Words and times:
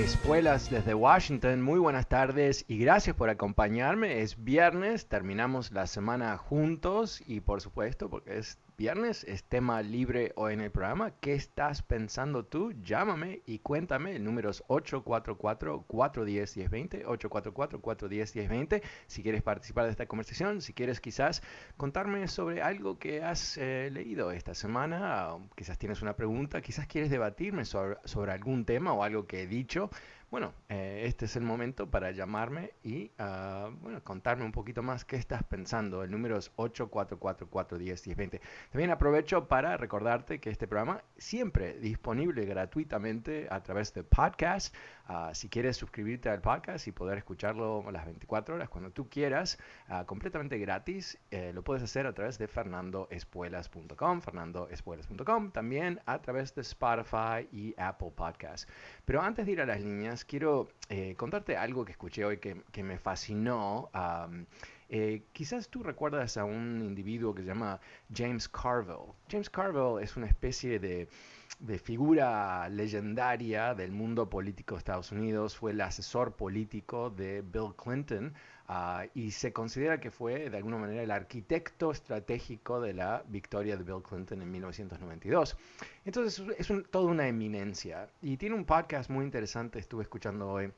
Espuelas 0.00 0.70
desde 0.70 0.94
Washington. 0.94 1.60
Muy 1.60 1.78
buenas 1.78 2.08
tardes 2.08 2.64
y 2.68 2.78
gracias 2.78 3.14
por 3.14 3.28
acompañarme. 3.28 4.22
Es 4.22 4.42
viernes, 4.42 5.06
terminamos 5.06 5.72
la 5.72 5.86
semana 5.86 6.38
juntos 6.38 7.22
y 7.26 7.40
por 7.40 7.60
supuesto, 7.60 8.08
porque 8.08 8.38
es 8.38 8.58
viernes, 8.80 9.24
es 9.24 9.44
tema 9.44 9.82
libre 9.82 10.32
hoy 10.36 10.54
en 10.54 10.62
el 10.62 10.70
programa. 10.70 11.10
¿Qué 11.20 11.34
estás 11.34 11.82
pensando 11.82 12.46
tú? 12.46 12.72
Llámame 12.82 13.42
y 13.44 13.58
cuéntame. 13.58 14.16
El 14.16 14.24
número 14.24 14.48
es 14.48 14.64
844-410-1020, 14.68 17.04
844-410-1020. 17.04 18.80
Si 19.06 19.22
quieres 19.22 19.42
participar 19.42 19.84
de 19.84 19.90
esta 19.90 20.06
conversación, 20.06 20.62
si 20.62 20.72
quieres 20.72 20.98
quizás 20.98 21.42
contarme 21.76 22.26
sobre 22.26 22.62
algo 22.62 22.98
que 22.98 23.22
has 23.22 23.58
eh, 23.58 23.90
leído 23.92 24.30
esta 24.30 24.54
semana, 24.54 25.34
o 25.34 25.46
quizás 25.54 25.76
tienes 25.76 26.00
una 26.00 26.16
pregunta, 26.16 26.62
quizás 26.62 26.86
quieres 26.86 27.10
debatirme 27.10 27.66
sobre 27.66 28.32
algún 28.32 28.64
tema 28.64 28.94
o 28.94 29.04
algo 29.04 29.26
que 29.26 29.42
he 29.42 29.46
dicho. 29.46 29.90
Bueno, 30.30 30.54
eh, 30.68 31.02
este 31.06 31.24
es 31.24 31.34
el 31.34 31.42
momento 31.42 31.90
para 31.90 32.12
llamarme 32.12 32.70
y 32.84 33.10
ah, 33.18 33.68
bueno, 33.80 34.00
contarme 34.04 34.44
un 34.44 34.52
poquito 34.52 34.80
más 34.80 35.04
qué 35.04 35.16
estás 35.16 35.42
pensando. 35.42 36.04
El 36.04 36.12
número 36.12 36.38
es 36.38 36.54
844-410-1020. 36.54 38.40
También 38.70 38.90
aprovecho 38.92 39.48
para 39.48 39.76
recordarte 39.76 40.38
que 40.38 40.50
este 40.50 40.68
programa 40.68 41.02
siempre 41.18 41.80
disponible 41.80 42.44
gratuitamente 42.46 43.48
a 43.50 43.60
través 43.64 43.92
de 43.92 44.04
podcast. 44.04 44.72
Ah, 45.12 45.34
si 45.34 45.48
quieres 45.48 45.76
suscribirte 45.76 46.28
al 46.28 46.40
podcast 46.40 46.86
y 46.86 46.92
poder 46.92 47.18
escucharlo 47.18 47.84
las 47.90 48.04
24 48.04 48.54
horas 48.54 48.68
cuando 48.68 48.92
tú 48.92 49.08
quieras, 49.08 49.58
ah, 49.88 50.04
completamente 50.06 50.56
gratis, 50.56 51.18
eh, 51.32 51.50
lo 51.52 51.64
puedes 51.64 51.82
hacer 51.82 52.06
a 52.06 52.12
través 52.12 52.38
de 52.38 52.46
fernandoespuelas.com, 52.46 54.20
fernandoespuelas.com, 54.20 55.50
también 55.50 56.00
a 56.06 56.20
través 56.22 56.54
de 56.54 56.60
Spotify 56.60 57.48
y 57.50 57.74
Apple 57.76 58.12
Podcasts. 58.14 58.68
Pero 59.04 59.20
antes 59.20 59.46
de 59.46 59.52
ir 59.52 59.60
a 59.60 59.66
las 59.66 59.80
líneas, 59.80 60.24
quiero 60.24 60.68
eh, 60.88 61.16
contarte 61.16 61.56
algo 61.56 61.84
que 61.84 61.90
escuché 61.90 62.24
hoy 62.24 62.38
que, 62.38 62.62
que 62.70 62.84
me 62.84 62.96
fascinó. 62.96 63.90
Eh, 64.92 65.22
quizás 65.32 65.68
tú 65.68 65.84
recuerdas 65.84 66.36
a 66.36 66.44
un 66.44 66.82
individuo 66.82 67.32
que 67.32 67.42
se 67.42 67.48
llama 67.48 67.80
James 68.12 68.48
Carville. 68.48 69.12
James 69.30 69.48
Carville 69.48 70.02
es 70.02 70.16
una 70.16 70.26
especie 70.26 70.80
de, 70.80 71.06
figura 71.78 72.68
legendaria 72.68 73.74
del 73.74 73.92
mundo 73.92 74.28
político 74.28 74.74
de 74.74 74.78
Estados 74.80 75.12
Unidos. 75.12 75.56
Fue 75.56 75.70
el 75.70 75.80
asesor 75.80 76.32
político 76.32 77.08
de 77.10 77.42
Bill 77.42 77.72
Clinton 77.76 78.34
ah, 78.66 79.04
y 79.14 79.30
se 79.30 79.52
considera 79.52 80.00
que 80.00 80.10
fue 80.10 80.50
de 80.50 80.56
alguna 80.56 80.78
manera 80.78 81.02
el 81.02 81.10
arquitecto 81.12 81.92
estratégico 81.92 82.80
de 82.80 82.94
la 82.94 83.22
victoria 83.28 83.76
de 83.76 83.84
Bill 83.84 84.02
Clinton 84.02 84.42
en 84.42 84.50
1992. 84.50 85.56
Entonces 86.04 86.42
es 86.58 86.68
un- 86.70 86.82
toda 86.84 87.04
una 87.10 87.28
eminencia 87.28 88.08
y 88.22 88.36
tiene 88.38 88.56
un 88.56 88.64
podcast 88.64 89.08
muy 89.08 89.24
interesante, 89.24 89.78
estuve 89.78 90.02
escuchando 90.02 90.50
hoy 90.50 90.72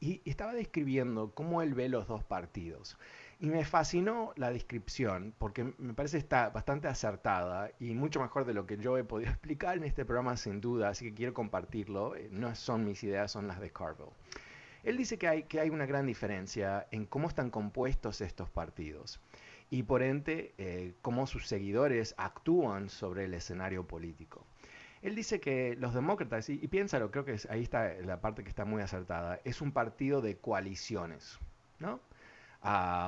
y 0.00 0.20
estaba 0.24 0.52
describiendo 0.54 1.30
cómo 1.34 1.62
él 1.62 1.74
ve 1.74 1.88
los 1.88 2.06
dos 2.08 2.24
partidos. 2.24 2.96
Y 3.40 3.46
me 3.50 3.64
fascinó 3.64 4.32
la 4.36 4.50
descripción 4.50 5.32
porque 5.38 5.72
me 5.78 5.94
parece 5.94 6.18
está 6.18 6.50
bastante 6.50 6.88
acertada 6.88 7.70
y 7.78 7.94
mucho 7.94 8.20
mejor 8.20 8.44
de 8.44 8.52
lo 8.52 8.66
que 8.66 8.76
yo 8.78 8.98
he 8.98 9.04
podido 9.04 9.30
explicar 9.32 9.76
en 9.76 9.84
este 9.84 10.04
programa 10.04 10.36
sin 10.36 10.60
duda, 10.60 10.88
así 10.88 11.04
que 11.06 11.14
quiero 11.14 11.34
compartirlo. 11.34 12.16
Eh, 12.16 12.28
No 12.32 12.54
son 12.56 12.84
mis 12.84 13.02
ideas, 13.04 13.30
son 13.30 13.46
las 13.46 13.60
de 13.60 13.70
Carville. 13.70 14.10
Él 14.82 14.96
dice 14.96 15.18
que 15.18 15.28
hay, 15.28 15.42
que 15.44 15.60
hay 15.60 15.70
una 15.70 15.86
gran 15.86 16.06
diferencia 16.06 16.86
en 16.90 17.06
cómo 17.06 17.28
están 17.28 17.50
compuestos 17.50 18.20
estos 18.20 18.50
partidos 18.50 19.20
y 19.70 19.82
por 19.84 20.02
ende 20.02 20.54
eh, 20.58 20.94
cómo 21.02 21.26
sus 21.26 21.46
seguidores 21.46 22.14
actúan 22.16 22.88
sobre 22.88 23.24
el 23.26 23.34
escenario 23.34 23.86
político. 23.86 24.46
Él 25.02 25.14
dice 25.14 25.40
que 25.40 25.76
los 25.76 25.94
demócratas, 25.94 26.48
y, 26.48 26.54
y 26.54 26.68
piénsalo, 26.68 27.10
creo 27.12 27.24
que 27.24 27.36
ahí 27.50 27.62
está 27.62 27.92
la 28.04 28.20
parte 28.20 28.42
que 28.42 28.48
está 28.48 28.64
muy 28.64 28.82
acertada, 28.82 29.40
es 29.44 29.60
un 29.60 29.72
partido 29.72 30.20
de 30.22 30.38
coaliciones, 30.38 31.38
¿no? 31.78 32.00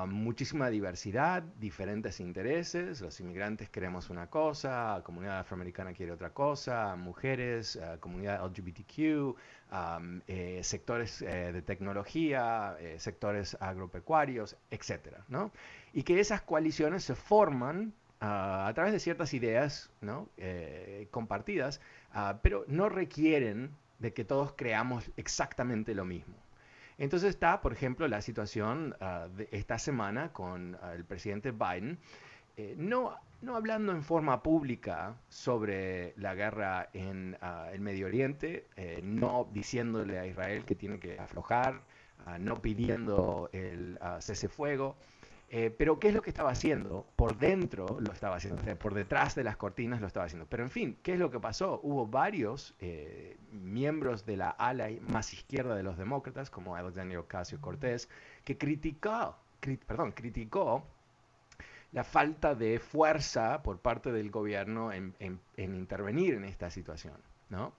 Muchísima 0.06 0.70
diversidad, 0.70 1.42
diferentes 1.42 2.20
intereses, 2.20 3.00
los 3.00 3.18
inmigrantes 3.20 3.68
queremos 3.68 4.08
una 4.08 4.28
cosa, 4.28 4.96
la 4.98 5.02
comunidad 5.02 5.40
afroamericana 5.40 5.92
quiere 5.92 6.12
otra 6.12 6.30
cosa, 6.30 6.94
mujeres, 6.96 7.76
ah, 7.82 7.96
comunidad 7.98 8.44
LGBTQ, 8.44 9.36
eh, 10.28 10.60
sectores 10.62 11.20
eh, 11.22 11.52
de 11.52 11.62
tecnología, 11.62 12.76
eh, 12.80 12.98
sectores 12.98 13.56
agropecuarios, 13.60 14.56
etcétera, 14.70 15.24
¿no? 15.28 15.50
Y 15.92 16.04
que 16.04 16.20
esas 16.20 16.42
coaliciones 16.42 17.04
se 17.04 17.14
forman 17.14 17.92
ah, 18.20 18.66
a 18.68 18.74
través 18.74 18.92
de 18.92 19.00
ciertas 19.00 19.34
ideas. 19.34 19.90
Eh, 20.36 21.08
compartidas, 21.10 21.80
ah, 22.12 22.38
pero 22.42 22.64
no 22.68 22.88
requieren 22.88 23.70
de 23.98 24.12
que 24.12 24.24
todos 24.24 24.52
creamos 24.52 25.10
exactamente 25.16 25.94
lo 25.94 26.04
mismo. 26.04 26.34
Entonces 27.00 27.30
está, 27.30 27.62
por 27.62 27.72
ejemplo, 27.72 28.06
la 28.08 28.20
situación 28.20 28.94
ah, 29.00 29.26
de 29.34 29.48
esta 29.52 29.78
semana 29.78 30.34
con 30.34 30.76
ah, 30.82 30.92
el 30.92 31.06
presidente 31.06 31.50
Biden, 31.50 31.98
eh, 32.58 32.74
no, 32.76 33.16
no 33.40 33.56
hablando 33.56 33.92
en 33.92 34.02
forma 34.02 34.42
pública 34.42 35.16
sobre 35.30 36.12
la 36.18 36.34
guerra 36.34 36.90
en 36.92 37.38
ah, 37.40 37.70
el 37.72 37.80
Medio 37.80 38.06
Oriente, 38.06 38.66
eh, 38.76 39.00
no 39.02 39.48
diciéndole 39.50 40.18
a 40.18 40.26
Israel 40.26 40.66
que 40.66 40.74
tiene 40.74 41.00
que 41.00 41.18
aflojar, 41.18 41.80
no 42.38 42.60
pidiendo 42.60 43.48
el 43.54 43.98
cese 44.20 44.48
fuego, 44.48 44.94
eh, 45.52 45.74
pero 45.76 45.98
¿qué 45.98 46.08
es 46.08 46.14
lo 46.14 46.22
que 46.22 46.30
estaba 46.30 46.50
haciendo? 46.50 47.06
Por 47.16 47.36
dentro 47.36 47.98
lo 48.00 48.12
estaba 48.12 48.36
haciendo, 48.36 48.62
o 48.62 48.64
sea, 48.64 48.76
por 48.78 48.94
detrás 48.94 49.34
de 49.34 49.42
las 49.44 49.56
cortinas 49.56 50.00
lo 50.00 50.06
estaba 50.06 50.26
haciendo. 50.26 50.46
Pero 50.48 50.62
en 50.62 50.70
fin, 50.70 50.96
¿qué 51.02 51.14
es 51.14 51.18
lo 51.18 51.30
que 51.30 51.40
pasó? 51.40 51.80
Hubo 51.82 52.06
varios 52.06 52.74
eh, 52.78 53.36
miembros 53.50 54.24
de 54.24 54.36
la 54.36 54.50
ala 54.50 54.88
más 55.08 55.32
izquierda 55.32 55.74
de 55.74 55.82
los 55.82 55.98
demócratas, 55.98 56.50
como 56.50 56.76
Alexandria 56.76 57.18
Ocasio 57.20 57.60
Cortés, 57.60 58.08
que 58.44 58.56
criticó, 58.56 59.36
cri- 59.60 59.78
perdón, 59.84 60.12
criticó 60.12 60.84
la 61.92 62.04
falta 62.04 62.54
de 62.54 62.78
fuerza 62.78 63.62
por 63.64 63.80
parte 63.80 64.12
del 64.12 64.30
gobierno 64.30 64.92
en- 64.92 65.14
en 65.18 65.74
intervenir 65.74 66.34
en 66.34 66.44
esta 66.44 66.70
situación, 66.70 67.16
¿no? 67.48 67.72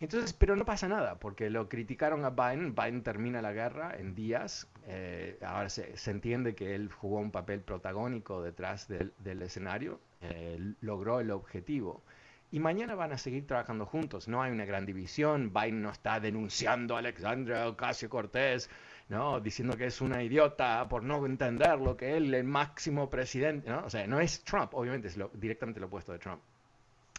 Entonces, 0.00 0.32
pero 0.32 0.56
no 0.56 0.64
pasa 0.64 0.88
nada, 0.88 1.16
porque 1.18 1.50
lo 1.50 1.68
criticaron 1.68 2.24
a 2.24 2.30
Biden, 2.30 2.74
Biden 2.74 3.02
termina 3.02 3.42
la 3.42 3.52
guerra 3.52 3.94
en 3.98 4.14
días, 4.14 4.66
eh, 4.86 5.38
ahora 5.42 5.68
se, 5.68 5.92
entiende 6.10 6.54
que 6.54 6.74
él 6.74 6.90
jugó 6.90 7.18
un 7.18 7.30
papel 7.30 7.60
protagónico 7.60 8.42
detrás 8.42 8.88
del, 8.88 9.12
del 9.18 9.42
escenario, 9.42 10.00
eh, 10.22 10.58
logró 10.80 11.20
el 11.20 11.30
objetivo. 11.30 12.02
Y 12.50 12.60
mañana 12.60 12.94
van 12.94 13.12
a 13.12 13.18
seguir 13.18 13.46
trabajando 13.46 13.84
juntos, 13.84 14.26
no 14.26 14.42
hay 14.42 14.50
una 14.50 14.64
gran 14.64 14.86
división, 14.86 15.52
Biden 15.52 15.82
no 15.82 15.90
está 15.90 16.18
denunciando 16.18 16.96
a 16.96 17.00
Alexandria 17.00 17.68
Ocasio 17.68 18.08
Cortés, 18.08 18.70
¿no? 19.10 19.38
diciendo 19.38 19.76
que 19.76 19.84
es 19.84 20.00
una 20.00 20.22
idiota 20.22 20.88
por 20.88 21.02
no 21.02 21.24
entender 21.26 21.78
lo 21.78 21.96
que 21.96 22.16
él, 22.16 22.32
el 22.32 22.44
máximo 22.44 23.10
presidente, 23.10 23.68
¿no? 23.68 23.84
o 23.84 23.90
sea, 23.90 24.06
no 24.06 24.18
es 24.18 24.42
Trump, 24.44 24.72
obviamente 24.74 25.08
es 25.08 25.18
lo- 25.18 25.30
directamente 25.34 25.78
lo 25.78 25.86
opuesto 25.86 26.12
de 26.12 26.18
Trump. 26.18 26.40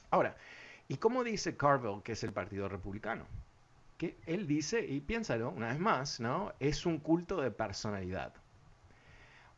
Ahora, 0.10 0.36
¿y 0.92 0.98
cómo 0.98 1.24
dice 1.24 1.56
Carville 1.56 2.02
que 2.04 2.12
es 2.12 2.24
el 2.24 2.34
Partido 2.34 2.68
Republicano? 2.68 3.26
que 3.98 4.18
él 4.26 4.48
dice, 4.48 4.84
y 4.84 5.00
piénsalo 5.00 5.52
una 5.52 5.68
vez 5.68 5.80
más, 5.80 6.20
¿no? 6.20 6.54
Es 6.60 6.88
un 6.88 6.98
culto 6.98 7.40
de 7.40 7.52
personalidad. 7.52 8.34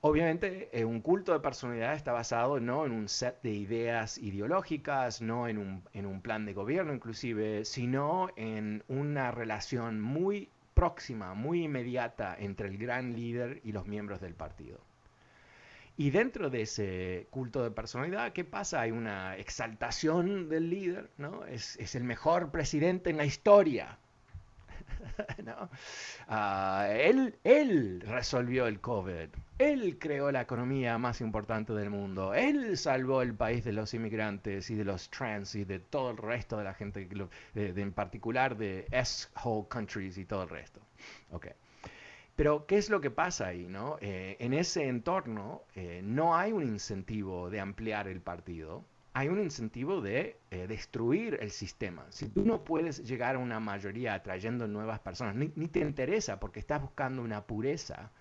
Obviamente, 0.01 0.69
eh, 0.77 0.83
un 0.83 0.99
culto 0.99 1.31
de 1.31 1.39
personalidad 1.39 1.93
está 1.95 2.11
basado 2.11 2.59
no 2.59 2.85
en 2.85 2.91
un 2.91 3.07
set 3.07 3.41
de 3.41 3.51
ideas 3.51 4.17
ideológicas, 4.17 5.21
no 5.21 5.47
en 5.47 5.57
un, 5.57 5.83
en 5.93 6.05
un 6.05 6.21
plan 6.21 6.45
de 6.45 6.53
gobierno 6.53 6.93
inclusive, 6.93 7.63
sino 7.63 8.27
en 8.35 8.83
una 8.89 9.31
relación 9.31 10.01
muy 10.01 10.49
próxima, 10.73 11.33
muy 11.33 11.63
inmediata 11.63 12.35
entre 12.37 12.67
el 12.67 12.77
gran 12.77 13.13
líder 13.15 13.61
y 13.63 13.71
los 13.71 13.87
miembros 13.87 14.19
del 14.19 14.35
partido. 14.35 14.81
Y 15.95 16.09
dentro 16.09 16.49
de 16.49 16.63
ese 16.63 17.27
culto 17.29 17.63
de 17.63 17.69
personalidad, 17.71 18.33
¿qué 18.33 18.43
pasa? 18.43 18.81
Hay 18.81 18.91
una 18.91 19.37
exaltación 19.37 20.49
del 20.49 20.69
líder, 20.69 21.11
¿no? 21.17 21.45
Es, 21.45 21.77
es 21.77 21.93
el 21.95 22.03
mejor 22.03 22.49
presidente 22.49 23.11
en 23.11 23.17
la 23.17 23.25
historia, 23.25 23.99
¿no? 25.45 25.69
Ah, 26.27 26.87
él, 26.91 27.37
él 27.43 28.01
resolvió 28.05 28.67
el 28.67 28.79
COVID, 28.79 29.29
él 29.59 29.97
creó 29.99 30.31
la 30.31 30.41
economía 30.41 30.97
más 30.97 31.21
importante 31.21 31.73
del 31.73 31.89
mundo, 31.89 32.33
él 32.33 32.77
salvó 32.77 33.21
el 33.21 33.35
país 33.35 33.63
de 33.63 33.73
los 33.73 33.93
inmigrantes 33.93 34.69
y 34.69 34.75
de 34.75 34.85
los 34.85 35.09
trans 35.09 35.55
y 35.55 35.63
de 35.63 35.79
todo 35.79 36.11
el 36.11 36.17
resto 36.17 36.57
de 36.57 36.63
la 36.63 36.73
gente, 36.73 37.07
en 37.55 37.93
particular 37.93 38.57
de 38.57 38.87
S-whole 38.91 39.67
countries 39.69 40.17
y 40.17 40.25
todo 40.25 40.43
el 40.43 40.49
resto. 40.49 40.81
Okay. 41.31 41.53
Pero, 42.35 42.65
¿qué 42.65 42.77
es 42.77 42.89
lo 42.89 42.99
que 42.99 43.11
pasa 43.11 43.47
ahí? 43.47 43.67
No? 43.67 43.97
Eh, 44.01 44.37
en 44.39 44.53
ese 44.53 44.87
entorno 44.87 45.63
eh, 45.75 46.01
no 46.03 46.35
hay 46.35 46.51
un 46.51 46.63
incentivo 46.63 47.49
de 47.51 47.59
ampliar 47.59 48.07
el 48.07 48.21
partido, 48.21 48.83
hay 49.13 49.27
un 49.27 49.39
incentivo 49.39 50.01
de 50.01 50.39
eh, 50.49 50.65
destruir 50.65 51.37
el 51.41 51.51
sistema. 51.51 52.05
Si 52.09 52.29
tú 52.29 52.43
no 52.43 52.63
puedes 52.63 53.03
llegar 53.03 53.35
a 53.35 53.39
una 53.39 53.59
mayoría 53.59 54.15
atrayendo 54.15 54.67
nuevas 54.67 54.99
personas, 54.99 55.35
ni, 55.35 55.67
te 55.67 55.79
interesa 55.81 56.39
porque 56.39 56.59
estás 56.59 56.81
buscando 56.81 57.21
una 57.21 57.45
pureza, 57.45 58.11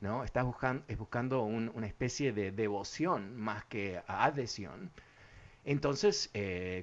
¿no? 0.00 0.22
Estás 0.24 0.44
buscando, 0.44 0.84
es 0.88 0.98
buscando 0.98 1.42
una 1.44 1.86
especie 1.86 2.32
de 2.32 2.52
devoción 2.52 3.34
más 3.36 3.64
que 3.64 4.02
adhesión. 4.06 4.90
Entonces, 5.64 6.30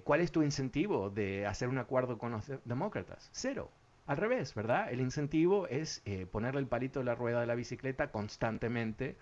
¿cuál 0.06 0.22
es 0.22 0.32
tu 0.32 0.42
incentivo 0.42 1.10
de 1.10 1.46
hacer 1.46 1.68
un 1.68 1.78
acuerdo 1.78 2.18
con 2.18 2.32
los 2.32 2.52
demócratas? 2.66 3.30
Cero. 3.34 3.70
Al 4.10 4.18
revés, 4.18 4.56
¿verdad? 4.56 4.92
El 4.92 5.02
incentivo 5.02 5.68
es 5.68 6.02
eh, 6.04 6.26
ponerle 6.26 6.62
el 6.62 6.66
palito 6.66 6.98
de 6.98 7.06
la 7.06 7.14
rueda 7.14 7.42
de 7.42 7.46
la 7.46 7.54
bicicleta 7.54 8.10
constantemente, 8.10 9.16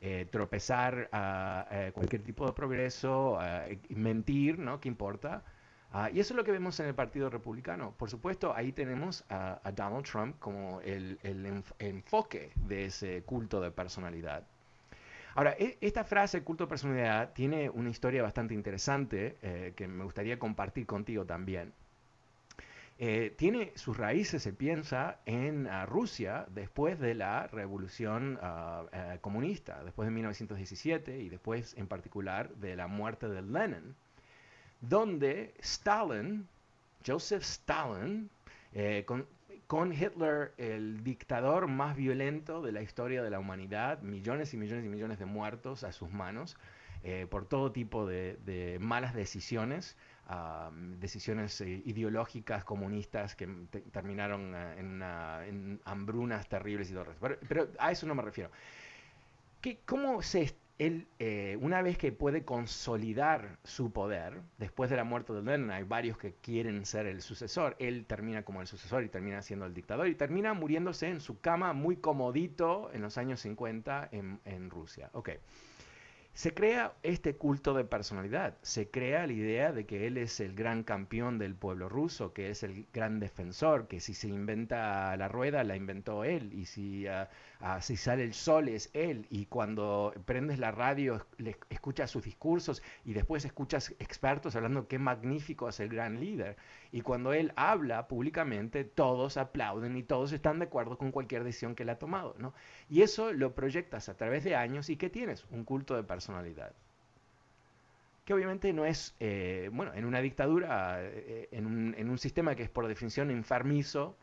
eh, 0.00 0.26
tropezar 0.32 1.10
a, 1.12 1.90
cualquier 1.92 2.22
tipo 2.22 2.46
de 2.46 2.54
progreso, 2.54 3.38
mentir, 3.90 4.58
¿no? 4.58 4.80
¿Qué 4.80 4.88
importa? 4.88 5.42
Ah, 5.92 6.08
y 6.10 6.20
eso 6.20 6.32
es 6.32 6.38
lo 6.38 6.44
que 6.44 6.52
vemos 6.52 6.80
en 6.80 6.86
el 6.86 6.94
Partido 6.94 7.28
Republicano. 7.28 7.92
Por 7.98 8.08
supuesto, 8.08 8.54
ahí 8.56 8.72
tenemos 8.72 9.24
a, 9.28 9.60
Donald 9.76 10.06
Trump 10.06 10.38
como 10.38 10.80
el, 10.80 11.18
enfoque 11.78 12.52
de 12.54 12.86
ese 12.86 13.22
culto 13.24 13.60
de 13.60 13.70
personalidad. 13.70 14.44
Ahora, 15.34 15.54
e, 15.58 15.76
esta 15.82 16.02
frase, 16.02 16.42
culto 16.42 16.64
de 16.64 16.68
personalidad, 16.68 17.34
tiene 17.34 17.68
una 17.68 17.90
historia 17.90 18.22
bastante 18.22 18.54
interesante 18.54 19.36
eh, 19.42 19.74
que 19.76 19.86
me 19.86 20.04
gustaría 20.04 20.38
compartir 20.38 20.86
contigo 20.86 21.26
también. 21.26 21.74
Eh, 23.02 23.32
tiene 23.34 23.72
sus 23.76 23.96
raíces, 23.96 24.42
se 24.42 24.52
piensa, 24.52 25.20
en 25.24 25.66
ah, 25.68 25.86
Rusia 25.86 26.44
después 26.50 27.00
de 27.00 27.14
la 27.14 27.46
revolución 27.46 28.38
ah, 28.42 28.84
eh, 28.92 29.16
comunista, 29.22 29.82
después 29.82 30.06
de 30.06 30.10
1917 30.12 31.18
y 31.18 31.30
después 31.30 31.74
en 31.78 31.86
particular 31.86 32.54
de 32.56 32.76
la 32.76 32.88
muerte 32.88 33.26
de 33.26 33.40
Lenin, 33.40 33.96
donde 34.82 35.54
Stalin, 35.60 36.46
Joseph 37.06 37.40
Stalin, 37.42 38.28
eh, 38.74 39.06
con, 39.66 39.92
Hitler, 39.94 40.52
el 40.58 41.02
dictador 41.02 41.68
más 41.68 41.96
violento 41.96 42.60
de 42.60 42.72
la 42.72 42.82
historia 42.82 43.22
de 43.22 43.30
la 43.30 43.38
humanidad, 43.38 44.02
millones 44.02 44.52
y 44.52 44.58
millones 44.58 44.84
y 44.84 44.90
millones 44.90 45.18
de 45.18 45.24
muertos 45.24 45.84
a 45.84 45.92
sus 45.92 46.10
manos, 46.10 46.58
por 47.30 47.46
todo 47.46 47.72
tipo 47.72 48.04
de 48.04 48.76
malas 48.78 49.14
decisiones, 49.14 49.96
decisiones 50.98 51.60
eh, 51.60 51.82
ideológicas 51.84 52.64
comunistas 52.64 53.34
que 53.34 53.48
terminaron 53.92 54.54
eh, 54.54 54.78
en, 54.78 55.80
hambrunas 55.84 56.48
terribles 56.48 56.90
y 56.90 56.94
todo 56.94 57.10
eso. 57.10 57.38
Pero, 57.48 57.68
a 57.78 57.90
eso 57.90 58.06
no 58.06 58.14
me 58.14 58.22
refiero. 58.22 58.50
¿Cómo 59.84 60.22
se, 60.22 60.54
él, 60.78 61.06
eh, 61.18 61.58
una 61.60 61.82
vez 61.82 61.98
que 61.98 62.12
puede 62.12 62.44
consolidar 62.44 63.58
su 63.64 63.92
poder, 63.92 64.40
después 64.58 64.88
de 64.88 64.96
la 64.96 65.04
muerte 65.04 65.32
de 65.32 65.42
Lenin, 65.42 65.70
hay 65.70 65.84
varios 65.84 66.16
que 66.16 66.34
quieren 66.34 66.86
ser 66.86 67.06
el 67.06 67.20
sucesor, 67.20 67.76
él 67.78 68.06
termina 68.06 68.42
como 68.42 68.60
el 68.60 68.66
sucesor 68.66 69.04
y 69.04 69.08
termina 69.08 69.42
siendo 69.42 69.66
el 69.66 69.74
dictador 69.74 70.08
y 70.08 70.14
termina 70.14 70.54
muriéndose 70.54 71.08
en 71.08 71.20
su 71.20 71.40
cama 71.40 71.72
muy 71.72 71.96
comodito 71.96 72.90
en 72.94 73.02
los 73.02 73.18
años 73.18 73.40
50 73.40 74.08
en, 74.12 74.40
en 74.44 74.70
Rusia. 74.70 75.10
Okay. 75.12 75.38
Se 76.32 76.54
crea 76.54 76.94
este 77.02 77.36
culto 77.36 77.74
de 77.74 77.84
personalidad, 77.84 78.56
se 78.62 78.90
crea 78.90 79.26
la 79.26 79.32
idea 79.32 79.72
de 79.72 79.84
que 79.86 80.06
él 80.06 80.16
es 80.16 80.40
el 80.40 80.54
gran 80.54 80.82
campeón 80.84 81.38
del 81.38 81.54
pueblo 81.54 81.88
ruso, 81.88 82.32
que 82.32 82.50
es 82.50 82.62
el 82.62 82.86
gran 82.92 83.20
defensor, 83.20 83.88
que 83.88 84.00
si 84.00 84.14
se 84.14 84.28
inventa 84.28 85.16
la 85.16 85.28
rueda 85.28 85.64
la 85.64 85.76
inventó 85.76 86.24
él 86.24 86.52
y 86.54 86.66
si 86.66 87.06
ah, 87.06 87.28
Ah, 87.62 87.82
si 87.82 87.98
sale 87.98 88.24
el 88.24 88.32
sol 88.32 88.68
es 88.68 88.88
él 88.94 89.26
y 89.28 89.44
cuando 89.44 90.14
prendes 90.24 90.58
la 90.58 90.70
radio 90.70 91.26
escuchas 91.68 92.10
sus 92.10 92.24
discursos 92.24 92.82
y 93.04 93.12
después 93.12 93.44
escuchas 93.44 93.94
expertos 93.98 94.56
hablando 94.56 94.88
qué 94.88 94.98
magnífico 94.98 95.68
es 95.68 95.78
el 95.78 95.90
gran 95.90 96.20
líder 96.20 96.56
y 96.90 97.02
cuando 97.02 97.34
él 97.34 97.52
habla 97.56 98.08
públicamente 98.08 98.84
todos 98.84 99.36
aplauden 99.36 99.94
y 99.98 100.02
todos 100.02 100.32
están 100.32 100.58
de 100.58 100.64
acuerdo 100.64 100.96
con 100.96 101.12
cualquier 101.12 101.44
decisión 101.44 101.74
que 101.74 101.82
él 101.82 101.90
ha 101.90 101.98
tomado, 101.98 102.34
¿no? 102.38 102.54
Y 102.88 103.02
eso 103.02 103.30
lo 103.34 103.54
proyectas 103.54 104.08
a 104.08 104.16
través 104.16 104.42
de 104.42 104.56
años 104.56 104.88
y 104.88 104.96
¿qué 104.96 105.10
tienes? 105.10 105.44
Un 105.50 105.64
culto 105.64 105.94
de 105.96 106.02
personalidad 106.02 106.72
que 108.24 108.34
obviamente 108.34 108.72
no 108.72 108.86
es, 108.86 109.14
eh, 109.18 109.70
bueno, 109.72 109.92
en 109.92 110.04
una 110.04 110.20
dictadura, 110.20 110.98
eh, 111.02 111.48
en, 111.50 111.66
un, 111.66 112.18
sistema 112.18 112.54
que 112.54 112.62
es 112.62 112.70
por 112.70 112.86
definición 112.86 113.30
enfermizo, 113.30 114.16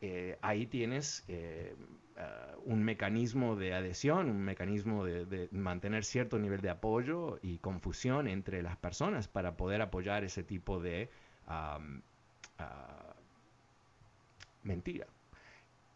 eh, 0.00 0.38
ahí 0.40 0.66
tienes 0.66 1.24
Uh, 2.16 2.70
un 2.70 2.84
mecanismo 2.84 3.56
de 3.56 3.74
adhesión, 3.74 4.30
un 4.30 4.40
mecanismo 4.40 5.04
de, 5.04 5.48
mantener 5.50 6.04
cierto 6.04 6.38
nivel 6.38 6.60
de 6.60 6.70
apoyo 6.70 7.40
y 7.42 7.58
confusión 7.58 8.28
entre 8.28 8.62
las 8.62 8.76
personas 8.76 9.26
para 9.26 9.56
poder 9.56 9.82
apoyar 9.82 10.22
ese 10.22 10.44
tipo 10.44 10.80
de 10.80 11.10
uh, 11.48 11.80
mentira. 14.62 15.06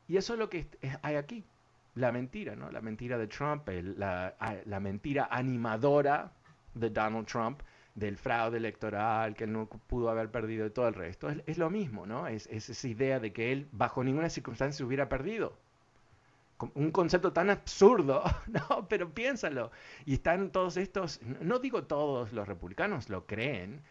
Y 0.08 0.16
eso 0.16 0.32
es 0.32 0.40
lo 0.40 0.50
que 0.50 0.66
hay 1.02 1.14
aquí, 1.14 1.44
la 1.94 2.10
mentira, 2.10 2.56
¿no? 2.56 2.72
La 2.72 2.80
mentira 2.80 3.16
de 3.16 3.28
Trump, 3.28 3.68
la, 3.68 4.80
mentira 4.80 5.28
animadora 5.30 6.32
de 6.74 6.90
Donald 6.90 7.26
Trump, 7.28 7.62
del 7.94 8.16
fraude 8.16 8.56
electoral, 8.56 9.36
que 9.36 9.44
él 9.44 9.52
no 9.52 9.68
pudo 9.68 10.10
haber 10.10 10.32
perdido 10.32 10.66
y 10.66 10.70
todo 10.70 10.88
el 10.88 10.94
resto. 10.94 11.28
Es, 11.46 11.58
lo 11.58 11.70
mismo, 11.70 12.06
¿no? 12.06 12.26
Es, 12.26 12.48
es, 12.48 12.68
esa 12.70 12.88
idea 12.88 13.20
de 13.20 13.32
que 13.32 13.52
él 13.52 13.68
bajo 13.70 14.02
ninguna 14.02 14.28
circunstancia 14.28 14.84
hubiera 14.84 15.08
perdido 15.08 15.56
un 16.74 16.90
concepto 16.90 17.32
tan 17.32 17.50
absurdo, 17.50 18.22
no, 18.46 18.88
pero 18.88 19.12
piénsalo. 19.12 19.70
Y 20.04 20.14
están 20.14 20.50
todos 20.50 20.76
estos, 20.76 21.20
no 21.22 21.58
digo 21.58 21.84
todos 21.84 22.32
los 22.32 22.48
republicanos 22.48 23.08
lo 23.08 23.26
creen, 23.26 23.82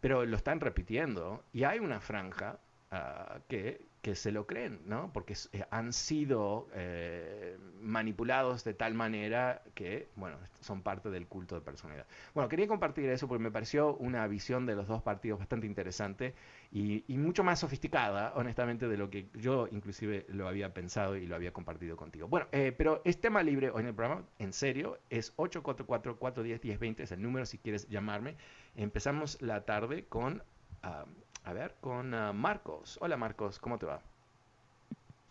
pero 0.00 0.24
lo 0.24 0.36
están 0.36 0.60
repitiendo. 0.60 1.44
Y 1.52 1.64
hay 1.64 1.78
una 1.78 2.00
franja 2.00 2.58
ah, 2.96 3.40
que 3.48 3.86
que 4.06 4.14
se 4.14 4.30
lo 4.30 4.46
creen, 4.46 4.78
¿no? 4.86 5.12
Porque 5.12 5.34
eh, 5.50 5.64
han 5.72 5.92
sido 5.92 6.68
eh, 6.74 7.58
manipulados 7.80 8.62
de 8.62 8.72
tal 8.72 8.94
manera 8.94 9.64
que, 9.74 10.10
bueno, 10.14 10.36
son 10.60 10.82
parte 10.82 11.10
del 11.10 11.26
culto 11.26 11.56
de 11.56 11.60
personalidad. 11.60 12.06
Bueno, 12.32 12.48
quería 12.48 12.68
compartir 12.68 13.10
eso 13.10 13.26
porque 13.26 13.42
me 13.42 13.50
pareció 13.50 13.96
una 13.96 14.24
visión 14.28 14.64
de 14.64 14.76
los 14.76 14.86
dos 14.86 15.02
partidos 15.02 15.40
bastante 15.40 15.66
interesante 15.66 16.36
y, 16.70 17.02
mucho 17.18 17.42
más 17.42 17.58
sofisticada, 17.58 18.32
honestamente, 18.36 18.86
de 18.86 18.96
lo 18.96 19.10
que 19.10 19.28
yo 19.34 19.66
inclusive 19.72 20.24
lo 20.28 20.46
había 20.46 20.72
pensado 20.72 21.16
y 21.16 21.26
lo 21.26 21.34
había 21.34 21.52
compartido 21.52 21.96
contigo. 21.96 22.28
Bueno, 22.28 22.46
eh, 22.52 22.72
pero 22.78 23.02
es 23.04 23.20
tema 23.20 23.42
libre 23.42 23.70
hoy 23.70 23.80
en 23.80 23.88
el 23.88 23.94
programa, 23.96 24.24
en 24.38 24.52
serio, 24.52 25.00
es 25.10 25.36
844-410-1020, 25.36 27.00
es 27.00 27.10
el 27.10 27.22
número 27.22 27.44
si 27.44 27.58
quieres 27.58 27.88
llamarme. 27.88 28.36
Empezamos 28.76 29.42
la 29.42 29.64
tarde 29.64 30.04
con... 30.04 30.44
Ah, 30.84 31.06
a 31.46 31.52
ver, 31.52 31.72
con 31.80 32.12
ah, 32.12 32.32
Marcos. 32.32 32.98
Hola 33.00 33.16
Marcos, 33.16 33.60
¿cómo 33.60 33.78
te 33.78 33.86
va? 33.86 34.00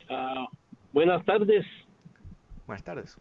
Ah, 0.10 0.48
buenas 0.93 1.24
tardes. 1.25 1.65
Buenas 2.65 2.84
tardes. 2.84 3.17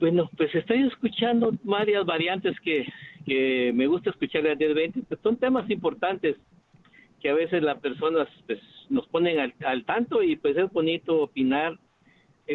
Bueno, 0.00 0.28
pues 0.36 0.52
estoy 0.56 0.88
escuchando 0.88 1.52
varias 1.62 2.04
variantes 2.04 2.58
que, 2.60 2.84
que 3.24 3.70
me 3.74 3.86
gusta 3.86 4.10
escuchar 4.10 4.42
de 4.42 4.56
1020, 4.56 5.02
pues 5.08 5.20
son 5.20 5.36
temas 5.36 5.70
importantes 5.70 6.36
que 7.20 7.30
a 7.30 7.34
veces 7.34 7.62
las 7.62 7.78
personas 7.78 8.26
pues, 8.46 8.58
nos 8.88 9.06
ponen 9.06 9.52
al, 9.64 9.84
tanto 9.84 10.22
y 10.22 10.34
pues 10.34 10.56
es 10.56 10.70
bonito 10.72 11.22
opinar 11.22 11.78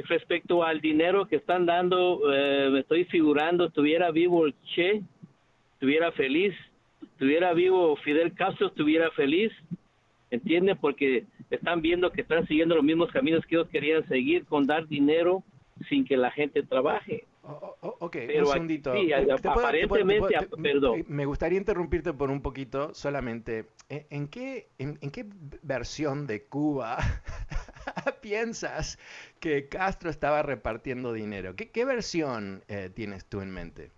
respecto 0.10 0.64
al 0.64 0.82
dinero 0.82 1.28
que 1.30 1.38
están 1.38 1.66
dando, 1.66 2.20
eh, 2.34 2.70
me 2.72 2.80
estoy 2.80 3.06
figurando, 3.06 3.68
estuviera 3.68 4.12
vivo 4.12 4.46
el 4.46 4.56
Che, 4.76 5.02
estuviera 5.76 6.12
feliz, 6.12 6.54
estuviera 7.12 7.54
vivo 7.54 7.96
Fidel 7.98 8.34
Castro, 8.34 8.68
estuviera 8.68 9.12
feliz. 9.12 9.52
¿entienden? 10.34 10.78
Porque 10.78 11.26
están 11.52 11.82
viendo 11.82 12.12
que 12.12 12.22
están 12.22 12.48
siguiendo 12.48 12.76
los 12.76 12.84
mismos 12.84 13.12
caminos 13.12 13.46
que 13.46 13.56
ellos 13.56 13.70
querían 13.70 14.08
seguir 14.08 14.46
con 14.46 14.66
dar 14.66 14.88
dinero 14.88 15.44
sin 15.90 16.06
que 16.06 16.18
la 16.18 16.32
gente 16.32 16.64
trabaje. 16.64 17.26
ok, 17.44 18.18
un 18.40 18.46
segundito. 18.48 18.94
Sí, 18.96 19.12
aparentemente, 19.14 20.36
perdón. 20.62 21.06
Me 21.08 21.26
gustaría 21.26 21.60
interrumpirte 21.60 22.14
por 22.14 22.32
un 22.32 22.42
poquito 22.42 22.94
solamente. 22.96 23.68
¿En, 23.90 24.28
qué, 24.28 24.70
en, 24.80 24.98
qué 25.12 25.26
versión 25.62 26.26
de 26.26 26.46
Cuba 26.46 26.98
piensas 28.22 28.98
que 29.40 29.68
Castro 29.68 30.10
estaba 30.10 30.42
repartiendo 30.42 31.14
dinero? 31.14 31.56
¿Qué, 31.56 31.86
versión 31.86 32.64
eh, 32.68 32.90
tienes 32.92 33.26
tú 33.26 33.42
en 33.42 33.52
mente? 33.52 33.92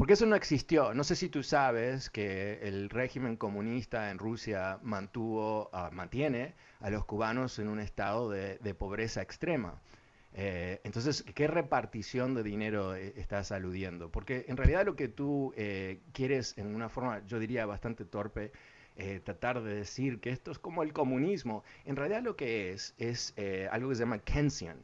Porque 0.00 0.14
eso 0.14 0.24
no 0.24 0.34
existió. 0.34 0.94
No 0.94 1.04
sé 1.04 1.14
si 1.14 1.28
tú 1.28 1.42
sabes 1.42 2.08
que 2.08 2.58
el 2.62 2.88
régimen 2.88 3.36
comunista 3.36 4.10
en 4.10 4.16
Rusia 4.16 4.78
mantuvo, 4.82 5.68
ah, 5.74 5.90
mantiene 5.92 6.54
a 6.80 6.88
los 6.88 7.04
cubanos 7.04 7.58
en 7.58 7.68
un 7.68 7.80
estado 7.80 8.30
de, 8.30 8.74
pobreza 8.74 9.20
extrema. 9.20 9.78
Eh, 10.32 10.80
entonces, 10.84 11.22
¿qué 11.34 11.46
repartición 11.48 12.34
de 12.34 12.42
dinero 12.42 12.96
eh, 12.96 13.12
estás 13.18 13.52
aludiendo? 13.52 14.10
Porque 14.10 14.46
en 14.48 14.56
realidad 14.56 14.86
lo 14.86 14.96
que 14.96 15.08
tú 15.08 15.52
eh, 15.54 16.00
quieres, 16.14 16.56
en 16.56 16.74
una 16.74 16.88
forma, 16.88 17.22
yo 17.26 17.38
diría, 17.38 17.66
bastante 17.66 18.06
torpe, 18.06 18.52
tratar 19.24 19.62
de 19.62 19.74
decir 19.74 20.18
que 20.20 20.30
esto 20.30 20.50
es 20.50 20.58
como 20.58 20.82
el 20.82 20.94
comunismo. 20.94 21.62
En 21.84 21.96
realidad 21.96 22.22
lo 22.22 22.36
que 22.36 22.72
es, 22.72 22.94
es 22.96 23.34
algo 23.70 23.90
que 23.90 23.96
se 23.96 24.00
llama 24.00 24.20
Keynesian. 24.20 24.78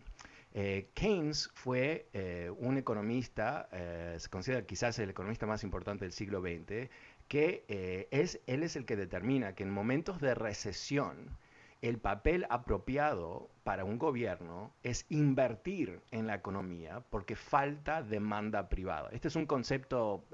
Eh, 0.58 0.88
Keynes 0.94 1.50
fue 1.52 2.08
eh, 2.14 2.50
un 2.56 2.78
economista, 2.78 3.68
eh, 3.72 4.16
se 4.18 4.30
considera 4.30 4.64
quizás 4.64 4.98
el 4.98 5.10
economista 5.10 5.44
más 5.44 5.62
importante 5.62 6.06
del 6.06 6.12
siglo 6.12 6.40
XX, 6.40 6.88
que 7.28 8.08
es, 8.10 8.40
él 8.46 8.62
es 8.62 8.74
el 8.74 8.86
que 8.86 8.96
determina 8.96 9.54
que 9.54 9.64
en 9.64 9.70
momentos 9.70 10.18
de 10.18 10.34
recesión 10.34 11.36
el 11.82 11.98
papel 11.98 12.46
apropiado 12.48 13.50
para 13.64 13.84
un 13.84 13.98
gobierno 13.98 14.72
es 14.82 15.04
invertir 15.10 16.00
en 16.10 16.26
la 16.26 16.36
economía 16.36 17.04
porque 17.10 17.36
falta 17.36 18.02
demanda 18.02 18.70
privada. 18.70 19.10
Este 19.12 19.28
es 19.28 19.36
un 19.36 19.44
concepto 19.44 20.24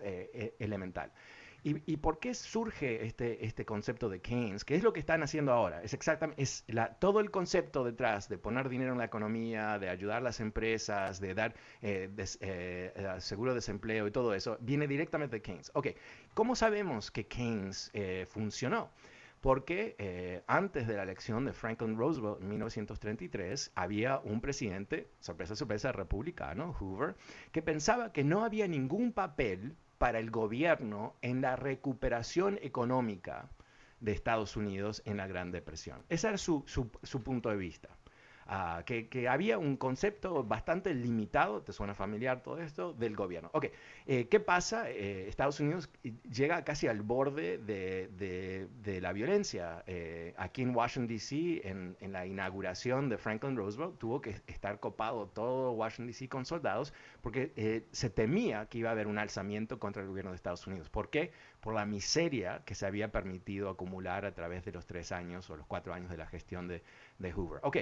elemental. 0.61 1.11
¿Y, 1.65 1.97
por 1.99 2.19
qué 2.19 2.35
surge 2.35 3.07
este, 3.07 3.47
este 3.47 3.65
concepto 3.65 4.09
de 4.09 4.21
Keynes? 4.21 4.65
¿Qué 4.65 4.75
es 4.75 4.83
lo 4.83 4.93
que 4.93 4.99
están 4.99 5.23
haciendo 5.23 5.53
ahora? 5.53 5.81
Es 5.85 5.95
exactamente, 5.95 6.45
todo 6.99 7.21
el 7.21 7.31
concepto 7.31 7.85
detrás 7.85 8.29
de 8.29 8.37
poner 8.37 8.69
dinero 8.69 8.93
en 8.93 8.99
la 8.99 9.05
economía, 9.05 9.79
de 9.79 9.89
ayudar 9.89 10.17
a 10.17 10.21
las 10.21 10.41
empresas, 10.41 11.21
de 11.21 11.35
dar 11.35 11.55
eh, 11.81 12.11
eh, 12.17 12.93
eh, 12.97 13.15
seguro 13.19 13.53
de 13.53 13.57
desempleo 13.57 14.09
y 14.09 14.11
todo 14.11 14.35
eso, 14.35 14.59
viene 14.61 14.89
directamente 14.89 15.37
de 15.37 15.43
Keynes. 15.43 15.71
Ok, 15.75 15.89
¿cómo 16.35 16.57
sabemos 16.57 17.13
que 17.13 17.29
Keynes 17.29 17.93
funcionó? 18.27 18.91
Porque 19.41 20.43
antes 20.49 20.89
de 20.89 20.97
la 20.97 21.05
elección 21.05 21.45
de 21.45 21.53
Franklin 21.53 21.97
Roosevelt 21.97 22.41
en 22.41 22.49
1933 22.49 23.71
había 23.77 24.19
un 24.19 24.41
presidente, 24.41 25.09
sorpresa, 25.21 25.55
sorpresa, 25.55 25.93
republicano, 25.93 26.73
Hoover, 26.73 27.15
que 27.53 27.63
pensaba 27.63 28.13
que 28.13 28.25
no 28.25 28.45
había 28.45 28.67
ningún 28.67 29.13
papel 29.13 29.77
para 30.03 30.19
el 30.19 30.33
gobierno 30.33 31.15
en 31.23 31.43
la 31.43 31.55
recuperación 31.55 32.59
económica 32.61 33.49
de 34.01 34.11
Estados 34.11 34.57
Unidos 34.57 35.01
en 35.05 35.17
la 35.17 35.29
Gran 35.29 35.53
Depresión. 35.53 36.03
Ese 36.09 36.27
era 36.27 36.39
su, 36.39 36.65
su 36.67 37.23
punto 37.23 37.51
de 37.51 37.57
vista. 37.57 37.89
Ah, 38.47 38.83
que, 38.85 39.29
había 39.29 39.59
un 39.59 39.77
concepto 39.77 40.45
bastante 40.45 40.95
limitado, 40.95 41.63
¿te 41.63 41.73
suena 41.73 41.95
familiar 41.95 42.43
todo 42.43 42.59
esto? 42.59 42.93
Del 42.93 43.15
gobierno. 43.15 43.51
Ok, 43.53 43.67
eh, 44.07 44.29
¿qué 44.29 44.41
pasa? 44.41 44.91
Eh, 44.91 45.29
Estados 45.29 45.61
Unidos 45.61 45.89
llega 46.31 46.65
casi 46.65 46.89
al 46.89 47.03
borde 47.03 47.59
de, 47.59 49.01
la 49.01 49.13
violencia. 49.13 49.83
Eh, 49.87 50.35
aquí 50.37 50.63
en 50.63 50.75
Washington, 50.75 51.07
D.C., 51.07 51.69
en, 51.69 51.97
en, 52.01 52.13
la 52.13 52.27
inauguración 52.27 53.09
de 53.09 53.19
Franklin 53.19 53.57
Roosevelt, 53.57 53.99
tuvo 53.99 54.21
que 54.21 54.31
estar 54.47 54.81
copado 54.81 55.29
todo 55.29 55.73
Washington, 55.73 56.09
D.C. 56.09 56.29
con 56.29 56.45
soldados 56.45 56.93
porque 57.21 57.85
se 57.93 58.11
temía 58.11 58.67
que 58.67 58.79
iba 58.79 58.89
a 58.89 58.93
haber 58.93 59.07
un 59.07 59.19
alzamiento 59.19 59.79
contra 59.79 60.03
el 60.03 60.09
gobierno 60.09 60.33
de 60.33 60.37
Estados 60.37 60.67
Unidos. 60.67 60.91
¿Por 60.91 61.11
qué? 61.11 61.33
Por 61.61 61.75
la 61.75 61.87
miseria 61.87 62.63
que 62.65 62.75
se 62.75 62.87
había 62.87 63.13
permitido 63.13 63.71
acumular 63.71 64.25
a 64.25 64.35
través 64.35 64.65
de 64.65 64.73
los 64.73 64.87
tres 64.87 65.13
años 65.13 65.49
o 65.51 65.57
los 65.57 65.67
cuatro 65.67 65.95
años 65.95 66.11
de 66.11 66.17
la 66.17 66.27
gestión 66.27 66.67
de, 66.67 66.83
de 67.19 67.33
Hoover. 67.33 67.61
Ok, 67.63 67.77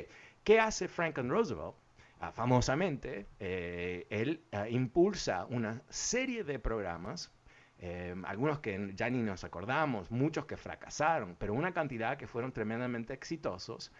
¿Qué 0.44 0.58
hace 0.58 0.88
Franklin 0.88 1.28
Roosevelt? 1.28 1.74
Ah, 2.20 2.32
famosamente, 2.32 3.26
eh, 3.38 4.06
él 4.10 4.42
ah, 4.52 4.68
impulsa 4.68 5.46
una 5.46 5.82
serie 5.88 6.44
de 6.44 6.58
programas, 6.58 7.32
eh, 7.78 8.14
algunos 8.24 8.60
que 8.60 8.92
ya 8.94 9.08
ni 9.08 9.22
nos 9.22 9.44
acordamos, 9.44 10.10
muchos 10.10 10.44
que 10.46 10.56
fracasaron, 10.56 11.36
pero 11.38 11.54
una 11.54 11.72
cantidad 11.72 12.18
que 12.18 12.26
fueron 12.26 12.52
tremendamente 12.52 13.14
exitosos, 13.14 13.92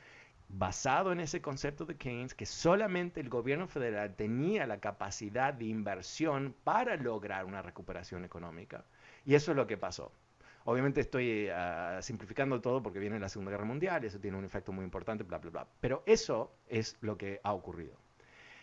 basado 0.49 1.13
en 1.13 1.21
ese 1.21 1.41
concepto 1.41 1.87
de 1.87 1.97
Keynes, 1.97 2.35
que 2.35 2.47
solamente 2.47 3.21
el 3.21 3.29
gobierno 3.29 3.67
federal 3.69 4.15
tenía 4.17 4.67
la 4.67 4.81
capacidad 4.81 5.55
de 5.55 5.67
inversión 5.67 6.55
para 6.65 6.97
lograr 6.97 7.45
una 7.47 7.63
recuperación 7.63 8.25
económica. 8.25 8.85
Y 9.25 9.35
eso 9.35 9.53
es 9.53 9.57
lo 9.57 9.67
que 9.67 9.77
pasó. 9.77 10.13
Obviamente 10.71 11.01
estoy 11.01 11.49
ah, 11.49 11.99
simplificando 12.01 12.61
todo 12.61 12.81
porque 12.81 13.01
viene 13.01 13.19
la 13.19 13.29
Segunda 13.29 13.51
Guerra 13.51 13.65
Mundial 13.65 14.05
eso 14.05 14.21
tiene 14.21 14.37
un 14.39 14.45
efecto 14.45 14.71
muy 14.71 14.85
importante, 14.85 15.25
bla, 15.25 15.39
bla, 15.39 15.51
bla. 15.51 15.67
Pero 15.81 16.05
eso 16.07 16.55
es 16.69 16.97
lo 17.01 17.19
que 17.19 17.41
ha 17.43 17.53
ocurrido. 17.53 17.99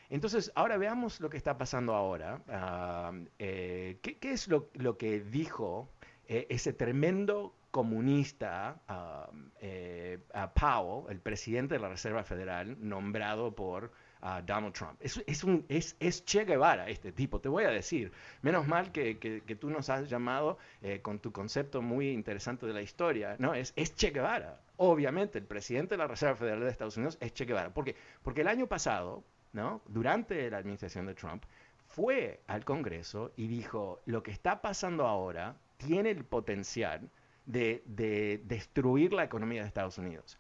Entonces, 0.09 0.49
ahora 0.55 0.77
veamos 0.77 1.19
lo 1.19 1.29
que 1.29 1.35
está 1.35 1.57
pasando 1.57 1.93
ahora. 1.95 2.41
Ah, 2.47 3.11
eh, 3.39 3.99
¿qué, 4.01 4.17
es 4.21 4.47
lo, 4.47 4.69
que 4.97 5.19
dijo 5.19 5.89
eh, 6.29 6.47
ese 6.49 6.71
tremendo 6.71 7.53
comunista 7.71 8.79
uh, 8.87 10.47
Powell, 10.57 11.11
el 11.11 11.19
presidente 11.19 11.75
de 11.75 11.81
la 11.81 11.89
Reserva 11.89 12.23
Federal, 12.23 12.77
nombrado 12.79 13.53
por 13.53 13.91
a 14.21 14.41
Donald 14.41 14.73
Trump. 14.73 14.97
Es, 14.99 15.21
es, 15.27 15.43
un, 15.43 15.65
es, 15.69 15.95
es, 15.99 16.23
Che 16.25 16.45
Guevara 16.45 16.89
este 16.89 17.11
tipo, 17.11 17.39
te 17.39 17.49
voy 17.49 17.63
a 17.63 17.69
decir. 17.69 18.11
Menos 18.41 18.67
mal 18.67 18.91
que, 18.91 19.17
que, 19.17 19.55
tú 19.55 19.69
nos 19.69 19.89
has 19.89 20.09
llamado 20.09 20.57
eh, 20.81 21.01
con 21.01 21.19
tu 21.19 21.31
concepto 21.31 21.81
muy 21.81 22.09
interesante 22.09 22.65
de 22.65 22.73
la 22.73 22.81
historia. 22.81 23.35
No, 23.39 23.53
es, 23.53 23.73
es 23.75 23.95
Che 23.95 24.11
Guevara. 24.11 24.61
Obviamente, 24.77 25.37
el 25.37 25.45
presidente 25.45 25.95
de 25.95 25.99
la 25.99 26.07
Reserva 26.07 26.35
Federal 26.35 26.59
de 26.59 26.69
Estados 26.69 26.97
Unidos 26.97 27.17
es 27.19 27.33
Che 27.33 27.45
Guevara. 27.45 27.73
¿Por 27.73 27.85
qué? 27.85 27.95
Porque 28.21 28.41
el 28.41 28.47
año 28.47 28.67
pasado, 28.67 29.23
¿no? 29.53 29.81
durante 29.87 30.49
la 30.49 30.57
administración 30.57 31.05
de 31.05 31.15
Trump, 31.15 31.43
fue 31.85 32.41
al 32.47 32.65
Congreso 32.65 33.31
y 33.37 33.47
dijo, 33.47 34.01
lo 34.05 34.21
que 34.21 34.31
está 34.31 34.61
pasando 34.61 35.07
ahora 35.07 35.57
tiene 35.77 36.11
el 36.11 36.25
potencial 36.25 37.09
de, 37.45 37.81
de 37.85 38.41
destruir 38.43 39.13
la 39.13 39.23
economía 39.23 39.61
de 39.61 39.67
Estados 39.67 39.97
Unidos. 39.97 40.37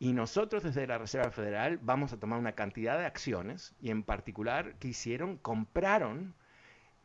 Y 0.00 0.12
nosotros 0.12 0.62
desde 0.62 0.86
la 0.86 0.98
Reserva 0.98 1.30
Federal 1.32 1.78
vamos 1.82 2.12
a 2.12 2.20
tomar 2.20 2.38
una 2.38 2.52
cantidad 2.52 2.98
de 2.98 3.04
acciones 3.04 3.74
y 3.80 3.90
en 3.90 4.04
particular 4.04 4.76
que 4.78 4.88
hicieron, 4.88 5.38
compraron, 5.38 6.34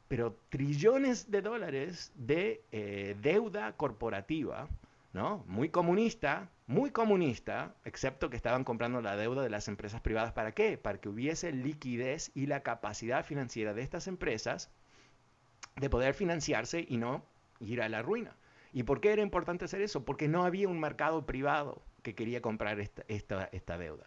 pero 0.08 0.38
trillones 0.50 1.32
de 1.32 1.42
dólares 1.42 2.12
de 2.14 2.64
eh, 2.72 3.16
deuda 3.20 3.76
corporativa, 3.78 4.68
¿no? 5.12 5.44
Muy 5.48 5.70
comunista, 5.70 6.52
muy 6.68 6.92
comunista, 6.92 7.76
excepto 7.84 8.30
que 8.30 8.38
estaban 8.38 8.64
comprando 8.64 9.02
la 9.02 9.18
deuda 9.18 9.42
de 9.42 9.50
las 9.50 9.68
empresas 9.68 10.02
privadas. 10.02 10.34
¿Para 10.34 10.52
qué? 10.52 10.78
Para 10.78 11.00
que 11.00 11.10
hubiese 11.10 11.52
liquidez 11.52 12.32
y 12.36 12.46
la 12.46 12.62
capacidad 12.62 13.26
financiera 13.26 13.74
de 13.74 13.82
estas 13.82 14.08
empresas 14.08 14.70
de 15.78 15.90
poder 15.90 16.14
financiarse 16.14 16.86
y 16.88 16.98
no 16.98 17.26
ir 17.60 17.82
a 17.82 17.90
la 17.90 18.04
ruina. 18.04 18.36
¿Y 18.72 18.84
por 18.84 19.02
qué 19.02 19.14
era 19.14 19.24
importante 19.24 19.66
hacer 19.66 19.82
eso? 19.82 20.06
Porque 20.06 20.28
no 20.28 20.44
había 20.44 20.68
un 20.68 20.80
mercado 20.80 21.26
privado 21.26 21.82
que 22.04 22.14
quería 22.14 22.42
comprar 22.42 22.80
esta, 22.80 23.04
esta, 23.08 23.50
esta 23.52 23.78
deuda. 23.78 24.06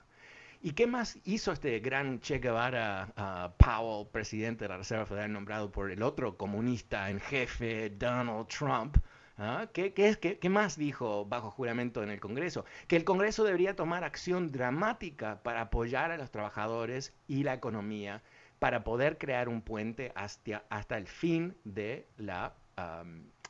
¿Y 0.62 0.72
qué 0.72 0.86
más 0.86 1.18
hizo 1.24 1.52
este 1.52 1.78
gran 1.80 2.20
Che 2.20 2.38
Guevara 2.38 3.54
Powell, 3.58 4.08
presidente 4.10 4.64
de 4.64 4.68
la 4.68 4.78
Reserva 4.78 5.06
Federal, 5.06 5.32
nombrado 5.32 5.70
por 5.70 5.90
el 5.90 6.02
otro 6.02 6.36
comunista 6.36 7.10
en 7.10 7.20
jefe, 7.20 7.90
Donald 7.90 8.48
Trump? 8.48 8.96
¿Ah? 9.38 9.68
¿Qué, 9.72 9.92
qué, 9.92 10.16
qué, 10.16 10.48
más 10.48 10.78
dijo 10.78 11.26
bajo 11.26 11.50
juramento 11.50 12.02
en 12.02 12.10
el 12.10 12.20
Congreso? 12.20 12.64
Que 12.88 12.96
el 12.96 13.04
Congreso 13.04 13.44
debería 13.44 13.76
tomar 13.76 14.02
acción 14.02 14.50
dramática 14.50 15.42
para 15.42 15.60
apoyar 15.60 16.10
a 16.10 16.16
los 16.16 16.30
trabajadores 16.30 17.12
y 17.28 17.42
la 17.42 17.52
economía 17.52 18.22
para 18.58 18.82
poder 18.82 19.18
crear 19.18 19.50
un 19.50 19.60
puente 19.60 20.10
hasta, 20.14 20.64
hasta 20.70 20.96
el 20.96 21.06
fin 21.06 21.54
de 21.64 22.08
la 22.16 22.54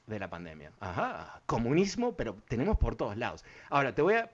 de 0.06 0.18
la 0.18 0.30
pandemia. 0.30 0.72
Ajá, 0.80 1.40
comunismo, 1.46 2.16
pero 2.16 2.36
tenemos 2.48 2.78
por 2.78 2.96
todos 2.96 3.16
lados. 3.16 3.44
Ahora, 3.70 3.94
te 3.94 4.02
voy 4.02 4.14
a, 4.14 4.30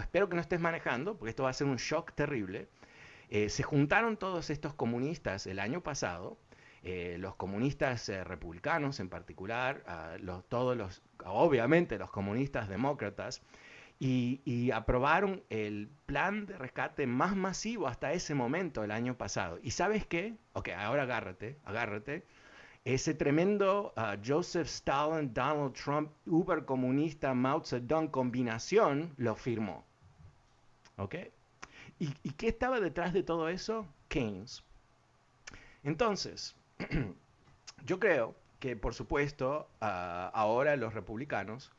espero 0.00 0.28
que 0.28 0.34
no 0.34 0.40
estés 0.40 0.60
manejando, 0.60 1.16
porque 1.16 1.30
esto 1.30 1.44
va 1.44 1.50
a 1.50 1.54
ser 1.54 1.66
un 1.66 1.76
shock 1.76 2.12
terrible. 2.12 2.68
Eh, 3.30 3.48
se 3.48 3.62
juntaron 3.62 4.16
todos 4.16 4.50
estos 4.50 4.74
comunistas 4.74 5.46
el 5.46 5.58
año 5.58 5.82
pasado, 5.82 6.38
eh, 6.82 7.16
los 7.18 7.34
comunistas 7.36 8.08
eh, 8.08 8.24
republicanos 8.24 9.00
en 9.00 9.08
particular, 9.08 9.82
los, 10.20 10.44
todos 10.48 10.76
los, 10.76 11.02
obviamente 11.24 11.98
los 11.98 12.10
comunistas 12.10 12.68
demócratas, 12.68 13.42
y, 14.00 14.40
y, 14.44 14.70
aprobaron 14.70 15.42
el 15.50 15.88
plan 16.06 16.46
de 16.46 16.56
rescate 16.56 17.08
más 17.08 17.34
masivo 17.34 17.88
hasta 17.88 18.12
ese 18.12 18.32
momento 18.32 18.84
el 18.84 18.92
año 18.92 19.18
pasado. 19.18 19.58
¿Y 19.60 19.72
sabes 19.72 20.06
qué? 20.06 20.36
Ok, 20.52 20.68
ahora 20.68 21.02
agárrate, 21.02 21.56
agárrate 21.64 22.22
ese 22.84 23.14
tremendo 23.14 23.92
uh, 23.96 24.16
Joseph 24.24 24.68
Stalin, 24.68 25.32
Donald 25.34 25.74
Trump, 25.74 26.10
uber 26.26 26.64
comunista, 26.64 27.34
Mao 27.34 27.64
Zedong 27.64 28.08
combinación 28.08 29.12
lo 29.16 29.34
firmó. 29.34 29.84
¿Ok? 30.96 31.14
¿Y, 31.98 32.14
¿Y 32.22 32.30
qué 32.30 32.48
estaba 32.48 32.80
detrás 32.80 33.12
de 33.12 33.22
todo 33.22 33.48
eso? 33.48 33.86
Keynes. 34.08 34.62
Entonces, 35.84 36.56
yo 37.84 37.98
creo 37.98 38.34
que 38.58 38.76
por 38.76 38.94
supuesto 38.94 39.68
uh, 39.80 40.30
ahora 40.32 40.76
los 40.76 40.94
republicanos 40.94 41.70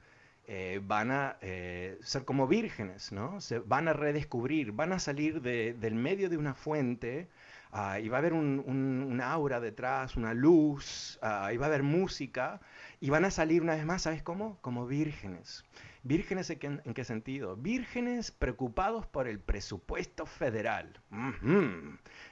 eh, 0.48 0.82
van 0.84 1.12
a 1.12 1.38
eh, 1.42 2.00
ser 2.02 2.26
como 2.26 2.48
vírgenes, 2.48 3.12
¿no? 3.12 3.40
Se 3.40 3.60
van 3.60 3.88
a 3.88 3.94
redescubrir, 3.94 4.72
van 4.72 4.94
a 4.94 5.00
salir 5.00 5.42
de, 5.42 5.74
del 5.74 5.94
medio 5.94 6.28
de 6.30 6.38
una 6.38 6.56
fuente 6.56 7.28
uh, 7.72 7.98
y 8.02 8.10
va 8.10 8.18
a 8.18 8.20
haber 8.20 8.34
un, 8.34 8.64
un, 8.66 9.08
un, 9.10 9.22
aura 9.22 9.60
detrás, 9.60 10.16
una 10.16 10.34
luz, 10.34 11.20
uh, 11.22 11.52
y 11.52 11.58
va 11.58 11.66
a 11.66 11.70
haber 11.70 11.84
música, 11.84 12.60
y 13.00 13.10
van 13.10 13.26
a 13.26 13.32
salir 13.32 13.62
una 13.62 13.76
vez 13.76 13.86
más, 13.86 14.04
¿sabes 14.04 14.24
cómo? 14.24 14.58
Como 14.62 14.88
vírgenes. 14.88 15.66
¿Vírgenes 16.04 16.50
en 16.50 16.60
qué, 16.60 16.68
en 16.68 16.94
qué 16.94 17.04
sentido? 17.04 17.58
Vírgenes 17.58 18.32
preocupados 18.32 19.06
por 19.06 19.28
el 19.28 19.40
presupuesto 19.40 20.26
federal. 20.26 21.02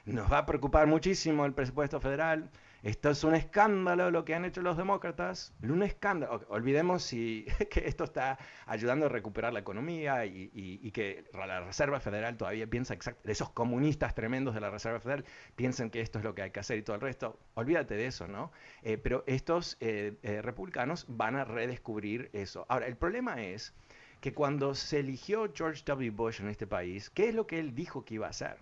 Nos 0.06 0.32
va 0.32 0.38
a 0.38 0.46
preocupar 0.46 0.86
muchísimo 0.86 1.44
el 1.44 1.52
presupuesto 1.52 2.00
federal. 2.00 2.50
Esto 2.84 3.10
es 3.10 3.24
un 3.24 3.34
escándalo 3.34 4.12
lo 4.12 4.24
que 4.24 4.36
han 4.36 4.44
hecho 4.44 4.62
los 4.62 4.76
demócratas, 4.76 5.52
un 5.62 5.82
escándalo. 5.82 6.46
Olvidemos 6.48 7.02
si, 7.02 7.44
que 7.70 7.88
esto 7.88 8.04
está 8.04 8.38
ayudando 8.66 9.06
a 9.06 9.08
recuperar 9.08 9.52
la 9.52 9.58
economía 9.58 10.24
y, 10.26 10.90
que 10.92 11.24
la 11.32 11.60
Reserva 11.60 11.98
Federal 11.98 12.36
todavía 12.36 12.68
piensa 12.68 12.94
exactamente, 12.94 13.32
esos 13.32 13.50
comunistas 13.50 14.14
tremendos 14.14 14.54
de 14.54 14.60
la 14.60 14.70
Reserva 14.70 15.00
Federal 15.00 15.24
piensan 15.56 15.90
que 15.90 16.00
esto 16.00 16.18
es 16.18 16.24
lo 16.24 16.34
que 16.36 16.42
hay 16.42 16.50
que 16.52 16.60
hacer 16.60 16.78
y 16.78 16.82
todo 16.82 16.94
el 16.94 17.02
resto. 17.02 17.38
Olvídate 17.54 17.94
de 17.94 18.06
eso, 18.06 18.28
¿no? 18.28 18.52
Eh, 18.82 18.96
pero 18.96 19.24
estos 19.26 19.76
eh, 19.80 20.16
eh, 20.22 20.40
republicanos 20.40 21.04
van 21.08 21.34
a 21.34 21.44
redescubrir 21.44 22.30
eso. 22.32 22.64
Ahora, 22.68 22.86
el 22.86 22.96
problema 22.96 23.42
es 23.42 23.74
que 24.20 24.32
cuando 24.32 24.74
se 24.76 25.00
eligió 25.00 25.52
George 25.52 25.82
W. 25.84 26.10
Bush 26.10 26.40
en 26.40 26.48
este 26.48 26.68
país, 26.68 27.10
¿qué 27.10 27.28
es 27.28 27.34
lo 27.34 27.46
que 27.46 27.58
él 27.58 27.74
dijo 27.74 28.04
que 28.04 28.14
iba 28.14 28.28
a 28.28 28.30
hacer? 28.30 28.56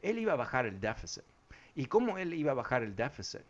Él 0.00 0.18
iba 0.18 0.34
a 0.34 0.36
bajar 0.36 0.64
el 0.66 0.80
déficit. 0.80 1.24
¿Y 1.78 1.86
cómo 1.86 2.18
él 2.18 2.34
iba 2.34 2.50
a 2.50 2.54
bajar 2.56 2.82
el 2.82 2.96
déficit? 2.96 3.42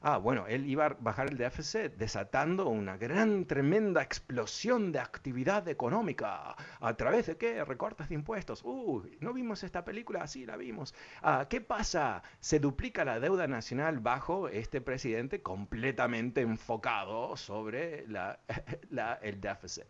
Ah, 0.00 0.16
bueno, 0.16 0.46
él 0.46 0.64
iba 0.66 0.86
a 0.86 0.96
bajar 1.00 1.28
el 1.28 1.36
déficit 1.36 1.92
desatando 1.98 2.66
una 2.70 2.96
gran, 2.96 3.44
tremenda 3.44 4.00
explosión 4.02 4.90
de 4.90 5.00
actividad 5.00 5.68
económica. 5.68 6.56
¿A 6.80 6.94
través 6.94 7.26
de 7.26 7.36
qué? 7.36 7.62
Recortes 7.62 8.08
de 8.08 8.14
impuestos. 8.14 8.62
Uy, 8.64 9.18
¿no 9.20 9.34
vimos 9.34 9.62
esta 9.64 9.84
película? 9.84 10.26
Sí, 10.26 10.46
la 10.46 10.56
vimos. 10.56 10.94
Ah, 11.20 11.46
¿Qué 11.50 11.60
pasa? 11.60 12.22
Se 12.40 12.58
duplica 12.58 13.04
la 13.04 13.20
deuda 13.20 13.46
nacional 13.48 13.98
bajo 13.98 14.48
este 14.48 14.80
presidente 14.80 15.42
completamente 15.42 16.40
enfocado 16.40 17.36
sobre 17.36 18.08
la, 18.08 18.40
el 19.20 19.42
déficit. 19.42 19.84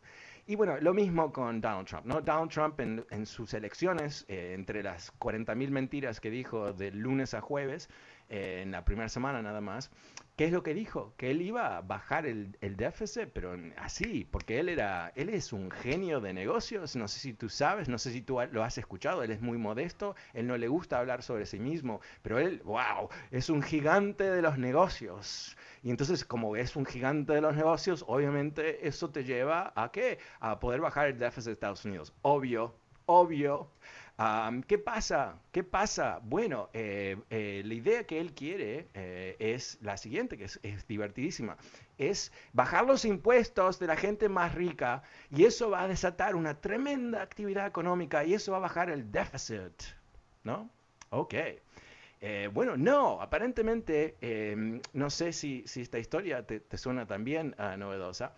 Y 0.46 0.56
bueno, 0.56 0.76
lo 0.78 0.92
mismo 0.92 1.32
con 1.32 1.62
Donald 1.62 1.86
Trump, 1.88 2.04
¿no? 2.04 2.20
Donald 2.20 2.50
Trump 2.50 2.78
en, 2.78 3.02
en 3.10 3.24
sus 3.24 3.54
elecciones, 3.54 4.26
eh, 4.28 4.52
entre 4.54 4.82
las 4.82 5.10
40.000 5.18 5.70
mentiras 5.70 6.20
que 6.20 6.28
dijo 6.28 6.74
de 6.74 6.90
lunes 6.90 7.32
a 7.32 7.40
jueves, 7.40 7.88
eh, 8.28 8.60
en 8.62 8.70
la 8.70 8.84
primera 8.84 9.08
semana 9.08 9.42
nada 9.42 9.60
más, 9.60 9.90
¿qué 10.36 10.46
es 10.46 10.52
lo 10.52 10.62
que 10.62 10.74
dijo? 10.74 11.14
Que 11.16 11.30
él 11.30 11.42
iba 11.42 11.76
a 11.76 11.80
bajar 11.82 12.26
el, 12.26 12.56
el, 12.60 12.76
déficit, 12.76 13.28
pero 13.32 13.56
así, 13.76 14.26
porque 14.30 14.58
él 14.58 14.68
era, 14.68 15.12
él 15.14 15.28
es 15.28 15.52
un 15.52 15.70
genio 15.70 16.20
de 16.20 16.32
negocios, 16.32 16.96
no 16.96 17.08
sé 17.08 17.20
si 17.20 17.34
tú 17.34 17.48
sabes, 17.48 17.88
no 17.88 17.98
sé 17.98 18.12
si 18.12 18.22
tú 18.22 18.38
lo 18.50 18.64
has 18.64 18.78
escuchado, 18.78 19.22
él 19.22 19.30
es 19.30 19.40
muy 19.40 19.58
modesto, 19.58 20.16
él 20.32 20.46
no 20.46 20.56
le 20.56 20.68
gusta 20.68 20.98
hablar 20.98 21.22
sobre 21.22 21.46
sí 21.46 21.58
mismo, 21.58 22.00
pero 22.22 22.38
él, 22.38 22.62
wow, 22.64 23.08
es 23.30 23.50
un 23.50 23.62
gigante 23.62 24.24
de 24.24 24.42
los 24.42 24.58
negocios. 24.58 25.56
Y 25.82 25.90
entonces, 25.90 26.24
como 26.24 26.56
es 26.56 26.76
un 26.76 26.86
gigante 26.86 27.34
de 27.34 27.40
los 27.40 27.54
negocios, 27.54 28.04
obviamente 28.08 28.88
eso 28.88 29.10
te 29.10 29.24
lleva 29.24 29.72
a 29.76 29.92
qué? 29.92 30.18
A 30.40 30.58
poder 30.58 30.80
bajar 30.80 31.08
el 31.08 31.18
déficit 31.18 31.46
de 31.46 31.52
Estados 31.52 31.84
Unidos. 31.84 32.14
Obvio, 32.22 32.74
obvio. 33.06 33.70
¿Qué 34.68 34.78
pasa? 34.78 35.40
¿Qué 35.50 35.64
pasa? 35.64 36.20
Bueno, 36.22 36.70
eh, 36.72 37.16
eh, 37.30 37.62
la 37.64 37.74
idea 37.74 38.04
que 38.04 38.20
él 38.20 38.32
quiere 38.32 38.86
eh, 38.94 39.34
es 39.40 39.78
la 39.82 39.96
siguiente, 39.96 40.38
que 40.38 40.44
es, 40.44 40.86
divertidísima. 40.86 41.56
Es 41.98 42.32
bajar 42.52 42.86
los 42.86 43.04
impuestos 43.04 43.80
de 43.80 43.88
la 43.88 43.96
gente 43.96 44.28
más 44.28 44.54
rica 44.54 45.02
y 45.30 45.44
eso 45.44 45.70
va 45.70 45.82
a 45.82 45.88
desatar 45.88 46.36
una 46.36 46.60
tremenda 46.60 47.22
actividad 47.22 47.66
económica 47.66 48.24
y 48.24 48.34
eso 48.34 48.52
va 48.52 48.58
a 48.58 48.60
bajar 48.60 48.88
el 48.88 49.10
déficit. 49.10 49.82
¿No? 50.44 50.70
Ok. 51.10 51.34
Bueno, 52.52 52.74
no, 52.78 53.20
aparentemente, 53.20 54.16
eh, 54.22 54.80
no 54.94 55.10
sé 55.10 55.32
si, 55.32 55.62
si, 55.66 55.82
esta 55.82 55.98
historia 55.98 56.46
te, 56.46 56.58
te 56.60 56.78
suena 56.78 57.06
también 57.06 57.54
uh, 57.58 57.76
novedosa. 57.76 58.32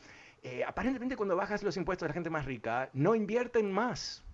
Aparentemente 0.66 1.16
cuando 1.16 1.37
bajas 1.37 1.62
los 1.62 1.76
impuestos 1.76 2.07
de 2.07 2.11
la 2.11 2.14
gente 2.14 2.31
más 2.31 2.44
rica, 2.46 2.90
no 2.94 3.14
invierten 3.14 3.70
más, 3.70 4.25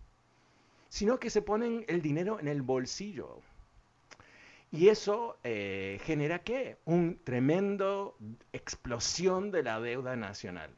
sino 0.92 1.18
que 1.18 1.30
se 1.30 1.40
ponen 1.40 1.86
el 1.88 2.02
dinero 2.02 2.38
en 2.38 2.48
el 2.48 2.60
bolsillo. 2.60 3.40
Y 4.70 4.88
eso 4.88 5.38
eh, 5.42 5.98
genera 6.04 6.40
qué? 6.40 6.76
Un 6.84 7.18
tremendo 7.24 8.14
explosión 8.52 9.50
de 9.50 9.62
la 9.62 9.80
deuda 9.80 10.16
nacional. 10.16 10.68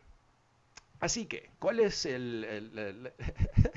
Así 1.00 1.26
que, 1.26 1.50
¿cuál 1.58 1.80
es 1.80 2.06
el, 2.06 3.12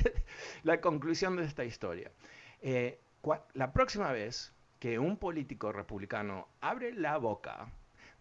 la 0.64 0.80
conclusión 0.80 1.38
de 1.38 1.46
esta 1.46 1.66
historia? 1.66 2.12
Eh, 2.62 3.00
la 3.56 3.74
próxima 3.74 4.12
vez 4.12 4.54
que 4.78 5.00
un 5.00 5.18
político 5.18 5.72
republicano 5.72 6.48
abre 6.62 6.94
la 6.94 7.18
boca 7.18 7.68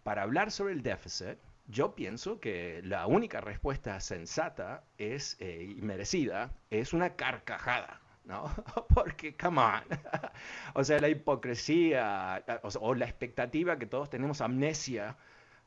para 0.01 0.23
hablar 0.23 0.49
sobre 0.49 0.73
el 0.73 0.81
déficit, 0.81 1.37
yo 1.67 1.93
pienso 1.93 2.39
que 2.39 2.81
la 2.83 3.05
única 3.05 3.41
respuesta 3.41 3.99
sensata 3.99 4.83
es, 4.97 5.37
eh, 5.39 5.75
y 5.77 5.81
merecida 5.83 6.49
es 6.71 6.93
una 6.93 7.15
carcajada. 7.15 8.01
¿No? 8.27 8.45
Porque, 8.93 9.35
come 9.35 9.61
on. 9.61 9.83
o 10.73 10.83
sea, 10.83 10.99
la 10.99 11.09
hipocresía 11.09 12.43
o, 12.63 12.69
o, 12.79 12.95
la 12.95 13.05
expectativa 13.05 13.77
que 13.79 13.85
todos 13.87 14.09
tenemos 14.09 14.41
amnesia. 14.41 15.17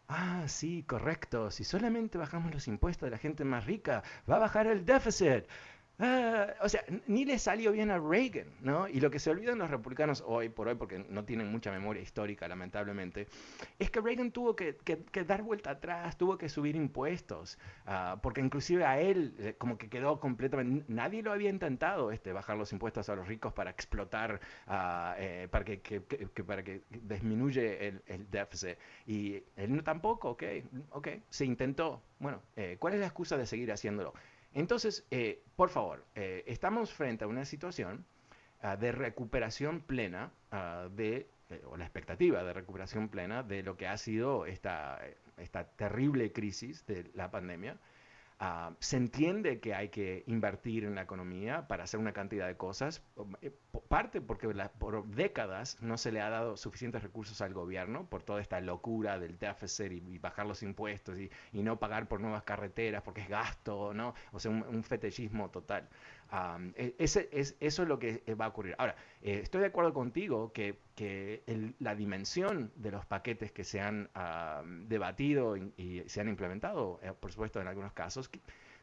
Ah, 0.09 0.44
sí, 0.49 0.83
correcto. 0.85 1.51
Si 1.51 1.64
solamente 1.64 2.18
bajamos 2.18 2.53
los 2.53 2.68
impuestos 2.68 3.07
de 3.07 3.11
la 3.12 3.18
gente 3.18 3.44
más 3.44 3.66
rica, 3.66 4.03
va 4.29 4.37
a 4.37 4.38
bajar 4.40 4.66
el 4.66 4.85
déficit. 4.85 5.44
Uh, 6.00 6.46
o 6.62 6.68
sea, 6.70 6.82
ni 7.08 7.26
le 7.26 7.38
salió 7.38 7.72
bien 7.72 7.90
a 7.90 7.98
Reagan, 7.98 8.46
¿no? 8.62 8.88
Y 8.88 9.00
lo 9.00 9.10
que 9.10 9.18
se 9.18 9.28
olvidan 9.28 9.58
los 9.58 9.70
republicanos 9.70 10.24
hoy 10.26 10.48
por 10.48 10.66
hoy, 10.66 10.74
porque 10.74 11.04
no 11.10 11.26
tienen 11.26 11.52
mucha 11.52 11.70
memoria 11.70 12.00
histórica, 12.00 12.48
lamentablemente, 12.48 13.26
es 13.78 13.90
que 13.90 14.00
Reagan 14.00 14.30
tuvo 14.30 14.56
que, 14.56 14.78
dar 15.26 15.42
vuelta 15.42 15.72
atrás, 15.72 16.16
tuvo 16.16 16.38
que 16.38 16.48
subir 16.48 16.74
impuestos, 16.74 17.58
uh, 17.86 18.18
porque 18.22 18.40
inclusive 18.40 18.86
a 18.86 18.98
él 18.98 19.34
eh, 19.40 19.54
como 19.58 19.76
que 19.76 19.90
quedó 19.90 20.20
completamente, 20.20 20.86
nadie 20.88 21.22
lo 21.22 21.32
había 21.32 21.50
intentado, 21.50 22.12
este, 22.12 22.32
bajar 22.32 22.56
los 22.56 22.72
impuestos 22.72 23.10
a 23.10 23.14
los 23.16 23.28
ricos 23.28 23.52
para 23.52 23.70
explotar, 23.70 24.40
uh, 24.68 25.12
eh, 25.18 25.48
para 25.50 25.66
que, 25.66 25.82
que, 25.82 26.00
para 26.44 26.64
que 26.64 26.80
disminuye 26.88 27.88
el, 27.88 28.02
el, 28.06 28.30
déficit. 28.30 28.78
Y 29.06 29.42
él 29.54 29.76
no 29.76 29.84
tampoco, 29.84 30.30
ok, 30.30 30.44
ok, 30.92 31.08
se 31.28 31.44
intentó. 31.44 32.00
Bueno, 32.18 32.40
eh, 32.56 32.76
¿cuál 32.78 32.94
es 32.94 33.00
la 33.00 33.06
excusa 33.06 33.36
de 33.36 33.44
seguir 33.44 33.70
haciéndolo? 33.70 34.14
Entonces, 34.54 35.06
eh, 35.10 35.42
por 35.56 35.70
favor, 35.70 36.04
eh, 36.14 36.44
estamos 36.46 36.92
frente 36.92 37.24
a 37.24 37.28
una 37.28 37.44
situación 37.44 38.04
uh, 38.62 38.76
de 38.76 38.92
recuperación 38.92 39.80
plena 39.80 40.32
uh, 40.52 40.88
de, 40.88 41.28
eh, 41.50 41.62
o 41.66 41.76
la 41.76 41.84
expectativa 41.84 42.42
de 42.42 42.52
recuperación 42.52 43.08
plena 43.08 43.42
de 43.42 43.62
lo 43.62 43.76
que 43.76 43.86
ha 43.86 43.96
sido 43.96 44.46
esta, 44.46 45.00
esta 45.36 45.64
terrible 45.64 46.32
crisis 46.32 46.84
de 46.86 47.10
la 47.14 47.30
pandemia. 47.30 47.78
Uh, 48.40 48.74
se 48.79 48.96
entiende 48.96 49.61
que 49.61 49.74
hay 49.74 49.90
que 49.90 50.24
invertir 50.26 50.85
en 50.85 50.94
la 50.94 51.03
economía 51.03 51.68
para 51.68 51.85
hacer 51.85 52.00
una 52.00 52.14
cantidad 52.14 52.46
de 52.46 52.57
cosas, 52.57 53.03
parte 53.88 54.22
porque 54.22 54.48
por 54.79 55.07
décadas 55.09 55.76
no 55.83 55.98
se 55.98 56.11
le 56.11 56.22
ha 56.22 56.31
dado 56.31 56.57
suficientes 56.57 57.03
recursos 57.03 57.42
al 57.42 57.53
gobierno 57.53 58.09
por 58.09 58.22
toda 58.22 58.40
esta 58.40 58.59
locura 58.62 59.18
del 59.18 59.38
déficit 59.38 59.92
y, 59.92 60.14
y 60.14 60.18
bajar 60.18 60.46
los 60.46 60.62
impuestos 60.62 61.18
y, 61.18 61.31
y, 61.53 61.62
no 61.62 61.79
pagar 61.79 62.09
por 62.09 62.22
nuevas 62.22 62.42
carreteras 62.44 63.03
porque 63.03 63.20
es 63.20 63.29
gasto, 63.29 63.92
¿no? 63.92 64.14
O 64.33 64.40
sea, 64.40 64.50
un, 64.50 64.62
un 64.62 64.85
fetichismo 64.85 65.50
total. 65.50 65.90
Um, 66.33 66.73
ese, 66.77 67.29
es, 67.33 67.57
eso 67.59 67.83
es 67.83 67.88
lo 67.88 67.99
que 67.99 68.23
va 68.40 68.45
a 68.45 68.49
ocurrir. 68.49 68.77
Ahora, 68.79 68.95
eh, 69.21 69.40
estoy 69.43 69.62
de 69.62 69.66
acuerdo 69.66 69.93
contigo 69.93 70.53
que, 70.53 70.79
que 70.95 71.43
el, 71.47 71.75
la 71.81 71.95
dimensión 71.97 72.71
de 72.77 72.93
los 72.93 73.05
paquetes 73.05 73.51
que 73.51 73.64
se 73.64 73.81
han 73.81 74.11
uh, 74.14 74.64
debatido 74.87 75.57
y, 75.57 76.05
se 76.07 76.21
han 76.21 76.29
implementado, 76.29 77.01
eh, 77.03 77.12
por 77.19 77.33
supuesto 77.33 77.61
en 77.61 77.66
algunos 77.66 77.93
casos, 77.93 78.31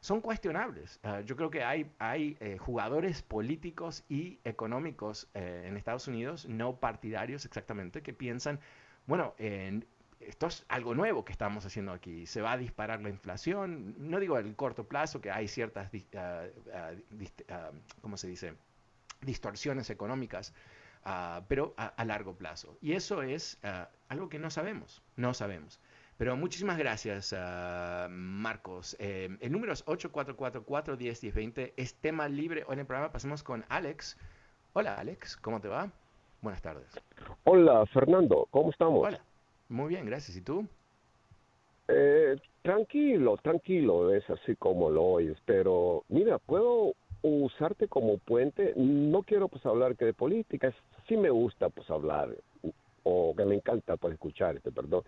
son 0.02 0.22
cuestionables. 0.22 1.00
Uh, 1.04 1.22
yo 1.22 1.36
creo 1.36 1.50
que 1.50 1.64
hay, 1.64 1.92
hay 2.00 2.38
eh, 2.40 2.58
jugadores 2.58 3.22
políticos 3.22 4.04
y 4.10 4.40
económicos 4.44 5.28
eh, 5.34 5.66
en 5.68 5.78
Estados 5.78 6.08
Unidos, 6.08 6.48
no 6.48 6.80
partidarios 6.80 7.46
exactamente, 7.46 8.02
que 8.02 8.14
piensan, 8.14 8.60
bueno, 9.06 9.34
en, 9.38 9.86
esto 10.19 10.47
es 10.47 10.65
algo 10.67 10.95
nuevo 10.95 11.23
que 11.23 11.32
estamos 11.32 11.65
haciendo 11.65 11.91
aquí. 11.91 12.25
Se 12.25 12.41
va 12.41 12.53
a 12.53 12.58
disparar 12.58 13.01
la 13.01 13.10
inflación. 13.10 13.95
No 13.97 14.19
digo 14.19 14.38
el 14.38 14.56
corto 14.56 14.88
plazo, 14.88 15.21
que 15.21 15.32
hay 15.32 15.47
ciertas, 15.47 15.91
uh, 15.93 15.97
uh, 15.97 18.01
¿cómo 18.01 18.17
se 18.17 18.27
dice? 18.27 18.56
Distorsiones 19.21 19.89
económicas. 19.89 20.53
ah, 21.03 21.43
pero 21.47 21.73
a, 21.77 22.03
largo 22.06 22.36
plazo. 22.36 22.77
Y 22.82 22.93
eso 22.93 23.21
es 23.21 23.60
algo 24.10 24.30
que 24.30 24.39
no 24.39 24.49
sabemos, 24.49 25.01
no 25.15 25.34
sabemos. 25.34 25.80
Pero 26.17 26.36
muchísimas 26.36 26.77
gracias, 26.77 27.34
Marcos. 28.10 28.95
Eh, 28.99 29.38
el 29.39 29.51
número 29.51 29.73
es 29.73 29.86
844-410-1020. 29.86 31.73
Es 31.77 31.95
tema 31.95 32.27
libre. 32.27 32.63
Hoy 32.67 32.73
en 32.73 32.80
el 32.80 32.86
programa 32.86 33.12
pasemos 33.12 33.43
con 33.43 33.63
Alex. 33.69 34.17
Hola, 34.73 34.95
Alex. 34.95 35.38
¿Cómo 35.38 35.62
te 35.62 35.67
va? 35.67 35.91
Buenas 36.41 36.62
tardes. 36.62 36.88
Hola, 37.43 37.86
Fernando. 37.88 38.47
¿Cómo 38.49 38.71
estamos? 38.71 39.08
Hola. 39.08 39.21
Muy 39.69 39.89
bien, 39.89 40.06
gracias. 40.06 40.38
¿Y 40.38 40.41
tú? 40.41 40.65
Eh, 41.88 42.38
tranquilo, 42.62 43.38
tranquilo, 43.38 44.13
es 44.13 44.30
así 44.30 44.56
como 44.56 44.89
lo 44.89 45.03
oyes, 45.03 45.38
pero 45.45 46.03
mira, 46.10 46.38
puedo 46.38 46.93
usarte 47.21 47.88
como 47.88 48.17
puente, 48.17 48.73
no 48.75 49.23
quiero 49.23 49.47
pues 49.47 49.65
hablar 49.65 49.95
que 49.95 50.06
de 50.06 50.13
política, 50.13 50.73
sí 51.08 51.15
me 51.15 51.30
gusta 51.30 51.69
pues 51.69 51.89
hablar, 51.89 52.36
o 53.03 53.34
que 53.36 53.45
me 53.45 53.56
encanta 53.56 53.95
pues 53.95 54.13
escucharte, 54.13 54.71
perdón, 54.71 55.03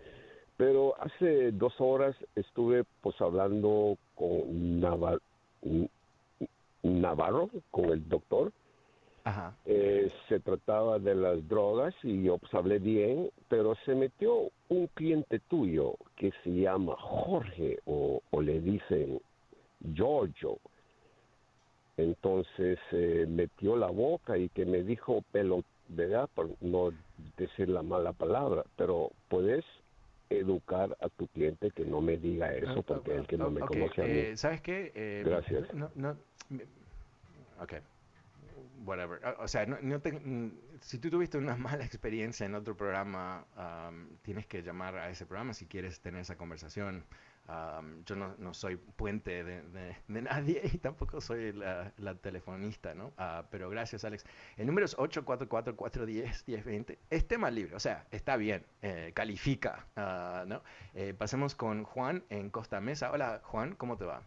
pero 0.56 0.94
hace 1.00 1.52
dos 1.52 1.74
horas 1.80 2.16
estuve 2.34 2.84
pues 3.02 3.20
hablando 3.20 3.98
con 4.14 4.80
Navarro, 6.82 7.50
con 7.70 7.84
el 7.86 8.08
doctor, 8.08 8.52
eh, 9.66 10.10
se 10.28 10.40
trataba 10.40 10.98
de 10.98 11.14
las 11.14 11.46
drogas 11.46 11.94
y 12.02 12.22
yo 12.22 12.38
pues 12.38 12.52
hablé 12.54 12.78
bien, 12.78 13.30
pero 13.48 13.74
se 13.84 13.94
metió 13.94 14.50
un 14.68 14.86
cliente 14.88 15.40
tuyo 15.40 15.94
que 16.16 16.32
se 16.42 16.50
llama 16.50 16.94
Jorge 16.98 17.78
o, 17.86 18.20
le 18.40 18.60
dicen 18.60 19.20
Giorgio. 19.94 20.58
Entonces 21.96 22.78
eh, 22.92 23.26
metió 23.28 23.76
la 23.76 23.88
boca 23.88 24.38
y 24.38 24.48
que 24.48 24.64
me 24.64 24.82
dijo 24.82 25.22
pelo, 25.32 25.64
¿verdad? 25.88 26.28
Por 26.34 26.50
no 26.62 26.92
decir 27.36 27.68
la 27.68 27.82
mala 27.82 28.12
palabra, 28.12 28.64
pero 28.76 29.10
puedes 29.28 29.64
educar 30.30 30.96
a 31.00 31.08
tu 31.10 31.26
cliente 31.28 31.70
que 31.72 31.84
no 31.84 32.00
me 32.00 32.16
diga 32.16 32.54
eso 32.54 32.78
ah, 32.78 32.82
porque 32.86 33.12
es 33.12 33.18
el 33.18 33.26
que 33.26 33.36
no 33.36 33.50
me 33.50 33.60
conoce 33.60 34.02
a 34.02 34.04
mí. 34.04 34.12
Eh, 34.12 34.36
¿Sabes 34.36 34.62
qué? 34.62 35.22
Gracias. 35.24 35.74
No, 35.74 35.90
no, 35.94 36.16
ok 37.60 37.74
whatever. 38.84 39.20
O 39.38 39.48
sea, 39.48 39.66
no, 39.66 39.76
mm, 39.76 40.50
si 40.80 40.98
tú 40.98 41.10
tuviste 41.10 41.38
una 41.38 41.56
mala 41.56 41.84
experiencia 41.84 42.46
en 42.46 42.54
otro 42.54 42.76
programa, 42.76 43.44
tienes 44.22 44.46
que 44.46 44.62
llamar 44.62 44.96
a 44.96 45.10
ese 45.10 45.26
programa 45.26 45.54
si 45.54 45.66
quieres 45.66 46.00
tener 46.00 46.22
esa 46.22 46.36
conversación. 46.36 47.04
yo 48.06 48.16
no, 48.16 48.34
no, 48.38 48.54
soy 48.54 48.76
puente 48.76 49.44
de, 49.44 49.62
de, 49.62 49.96
nadie 50.22 50.62
y 50.72 50.78
tampoco 50.78 51.20
soy 51.20 51.52
la, 51.52 51.92
telefonista, 52.22 52.94
¿no? 52.94 53.08
Uh, 53.18 53.44
pero 53.50 53.68
gracias, 53.70 54.04
Alex. 54.04 54.24
El 54.56 54.66
número 54.66 54.84
es 54.84 54.96
844-410-1020. 54.96 56.98
Es 57.10 57.26
tema 57.26 57.50
libre, 57.50 57.74
o 57.74 57.80
sea, 57.80 58.06
está 58.10 58.36
bien, 58.36 58.64
eh, 58.82 59.12
califica, 59.14 59.86
uh, 59.96 60.46
¿no? 60.46 60.62
Eh, 60.94 61.14
pasemos 61.16 61.54
con 61.54 61.84
Juan 61.84 62.24
en 62.28 62.50
Costa 62.50 62.80
Mesa. 62.80 63.10
Hola, 63.10 63.40
Juan, 63.44 63.74
¿cómo 63.74 63.96
te 63.96 64.04
va? 64.04 64.22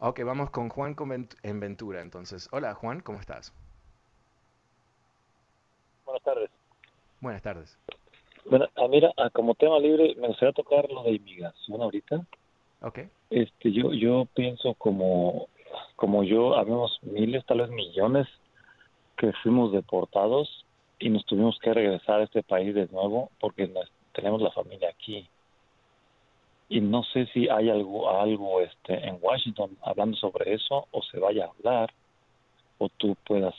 Ok, 0.00 0.20
vamos 0.24 0.50
con 0.50 0.68
Juan 0.68 0.94
en 1.42 1.58
Ventura 1.58 2.00
entonces. 2.00 2.48
Hola 2.52 2.72
Juan, 2.74 3.00
¿cómo 3.00 3.18
estás? 3.18 3.52
Buenas 6.04 6.22
tardes. 6.22 6.50
Buenas 7.20 7.42
tardes. 7.42 7.76
Bueno, 8.44 8.66
ah, 8.76 8.86
mira, 8.88 9.12
ah, 9.16 9.28
como 9.30 9.56
tema 9.56 9.80
libre, 9.80 10.14
me 10.16 10.28
gustaría 10.28 10.52
tocar 10.52 10.88
lo 10.88 11.02
de 11.02 11.14
inmigración 11.14 11.82
ahorita. 11.82 12.24
Ok. 12.82 13.00
Este, 13.30 13.72
yo, 13.72 13.92
yo 13.92 14.28
pienso 14.34 14.74
como, 14.74 15.48
como 15.96 16.22
yo, 16.22 16.56
habemos 16.56 17.00
miles, 17.02 17.44
tal 17.46 17.62
vez 17.62 17.70
millones 17.70 18.28
que 19.16 19.32
fuimos 19.42 19.72
deportados 19.72 20.64
y 21.00 21.10
nos 21.10 21.26
tuvimos 21.26 21.58
que 21.58 21.74
regresar 21.74 22.20
a 22.20 22.24
este 22.24 22.44
país 22.44 22.72
de 22.72 22.86
nuevo 22.92 23.32
porque 23.40 23.68
tenemos 24.12 24.40
la 24.42 24.52
familia 24.52 24.90
aquí 24.90 25.28
y 26.68 26.80
no 26.80 27.02
sé 27.02 27.26
si 27.26 27.48
hay 27.48 27.70
algo 27.70 28.10
algo 28.10 28.60
este 28.60 28.94
en 29.06 29.18
Washington 29.20 29.76
hablando 29.82 30.16
sobre 30.16 30.54
eso 30.54 30.86
o 30.90 31.02
se 31.02 31.18
vaya 31.18 31.46
a 31.46 31.48
hablar 31.48 31.92
o 32.78 32.88
tú 32.90 33.16
puedas 33.26 33.54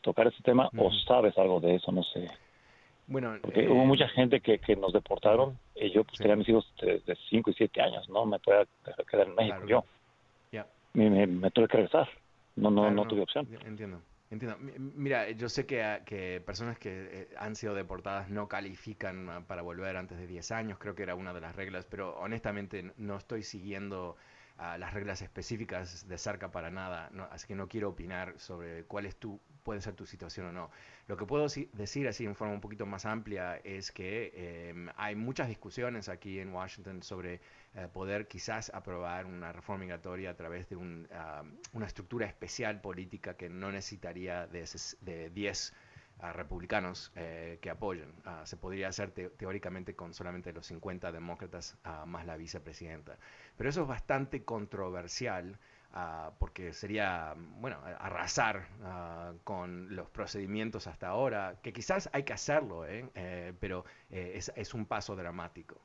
tocar 0.00 0.26
ese 0.26 0.42
tema 0.42 0.70
o 0.76 0.90
sabes 1.06 1.36
algo 1.38 1.60
de 1.60 1.76
eso 1.76 1.92
no 1.92 2.02
sé. 2.02 2.28
Bueno 3.06 3.36
porque 3.42 3.68
hubo 3.68 3.82
eh, 3.82 3.86
mucha 3.86 4.08
gente 4.08 4.40
que, 4.40 4.58
que 4.58 4.76
nos 4.76 4.92
deportaron 4.92 5.58
y 5.74 5.90
yo 5.90 6.04
pues 6.04 6.18
tenía 6.18 6.36
mis 6.36 6.48
hijos 6.48 6.72
de 6.80 7.16
5 7.30 7.50
y 7.50 7.54
7 7.54 7.82
años 7.82 8.08
no 8.08 8.24
me 8.24 8.38
puedo 8.38 8.64
quedar 9.10 9.28
en 9.28 9.34
México 9.34 9.66
yo. 9.66 9.84
Me, 10.94 11.08
me, 11.26 11.50
tuve 11.50 11.68
que 11.68 11.78
regresar. 11.78 12.06
No 12.54 12.70
no 12.70 12.90
no 12.90 13.06
tuve 13.06 13.22
opción. 13.22 13.48
Entiendo 13.64 13.98
Entiendo. 14.32 14.56
Mira, 14.78 15.30
yo 15.32 15.50
sé 15.50 15.66
que, 15.66 15.82
ah, 15.82 16.02
personas 16.46 16.78
que 16.78 16.90
eh, 16.90 17.28
han 17.36 17.54
sido 17.54 17.74
deportadas 17.74 18.30
no 18.30 18.48
califican 18.48 19.28
ah, 19.28 19.46
para 19.46 19.60
volver 19.60 19.94
antes 19.98 20.16
de 20.16 20.26
10 20.26 20.50
años, 20.52 20.78
creo 20.78 20.94
que 20.94 21.02
era 21.02 21.14
una 21.14 21.34
de 21.34 21.42
las 21.42 21.54
reglas, 21.54 21.84
pero 21.84 22.16
honestamente 22.18 22.94
no 22.96 23.18
estoy 23.18 23.42
siguiendo 23.42 24.16
uh, 24.62 24.78
las 24.78 24.94
reglas 24.94 25.22
específicas 25.22 26.06
de 26.06 26.18
cerca 26.18 26.50
para 26.50 26.70
nada, 26.70 27.10
así 27.30 27.46
que 27.46 27.54
no 27.54 27.68
quiero 27.68 27.88
opinar 27.90 28.34
sobre 28.38 28.84
cuál 28.84 29.06
es 29.06 29.16
tu, 29.16 29.40
puede 29.62 29.80
ser 29.80 29.94
tu 29.94 30.06
situación 30.06 30.46
o 30.46 30.52
no. 30.52 30.70
Lo 31.06 31.16
que 31.16 31.26
puedo 31.26 31.46
decir 31.72 32.08
así 32.08 32.24
en 32.24 32.34
forma 32.34 32.54
un 32.54 32.60
poquito 32.60 32.86
más 32.86 33.06
amplia 33.06 33.56
es 33.64 33.90
que 33.92 34.68
em, 34.70 34.88
hay 34.96 35.14
muchas 35.14 35.48
discusiones 35.48 36.08
aquí 36.08 36.38
en 36.38 36.52
Washington 36.52 37.02
sobre 37.02 37.40
eh, 37.74 37.88
poder 37.92 38.28
quizás 38.28 38.70
aprobar 38.74 39.26
una 39.26 39.52
reforma 39.52 39.80
migratoria 39.80 40.30
a 40.30 40.34
través 40.34 40.68
de 40.68 40.76
ah, 41.12 41.42
una 41.72 41.86
estructura 41.86 42.26
especial 42.26 42.80
política 42.80 43.34
que 43.34 43.48
no 43.48 43.72
necesitaría 43.72 44.46
de, 44.46 45.30
10 45.30 45.74
ah, 46.22 46.32
republicanos 46.32 47.12
eh, 47.16 47.58
que 47.60 47.70
apoyen. 47.70 48.12
Ah, 48.24 48.42
se 48.44 48.56
podría 48.56 48.88
hacer 48.88 49.10
teóricamente 49.10 49.94
con 49.94 50.14
solamente 50.14 50.52
los 50.52 50.66
50 50.66 51.12
demócratas 51.12 51.76
más 52.06 52.24
la 52.26 52.36
vicepresidenta. 52.36 53.18
Pero 53.56 53.68
eso 53.68 53.82
es 53.82 53.88
bastante 53.88 54.44
controversial. 54.44 55.58
porque 56.38 56.72
sería, 56.72 57.34
bueno, 57.60 57.76
arrasar 57.98 58.66
con 59.44 59.94
los 59.94 60.08
procedimientos 60.08 60.86
hasta 60.86 61.08
ahora, 61.08 61.56
que 61.62 61.72
quizás 61.74 62.08
hay 62.14 62.22
que 62.22 62.32
hacerlo, 62.32 62.86
¿eh? 62.86 63.52
pero 63.60 63.84
es, 64.08 64.72
un 64.72 64.86
paso 64.86 65.14
dramático. 65.16 65.82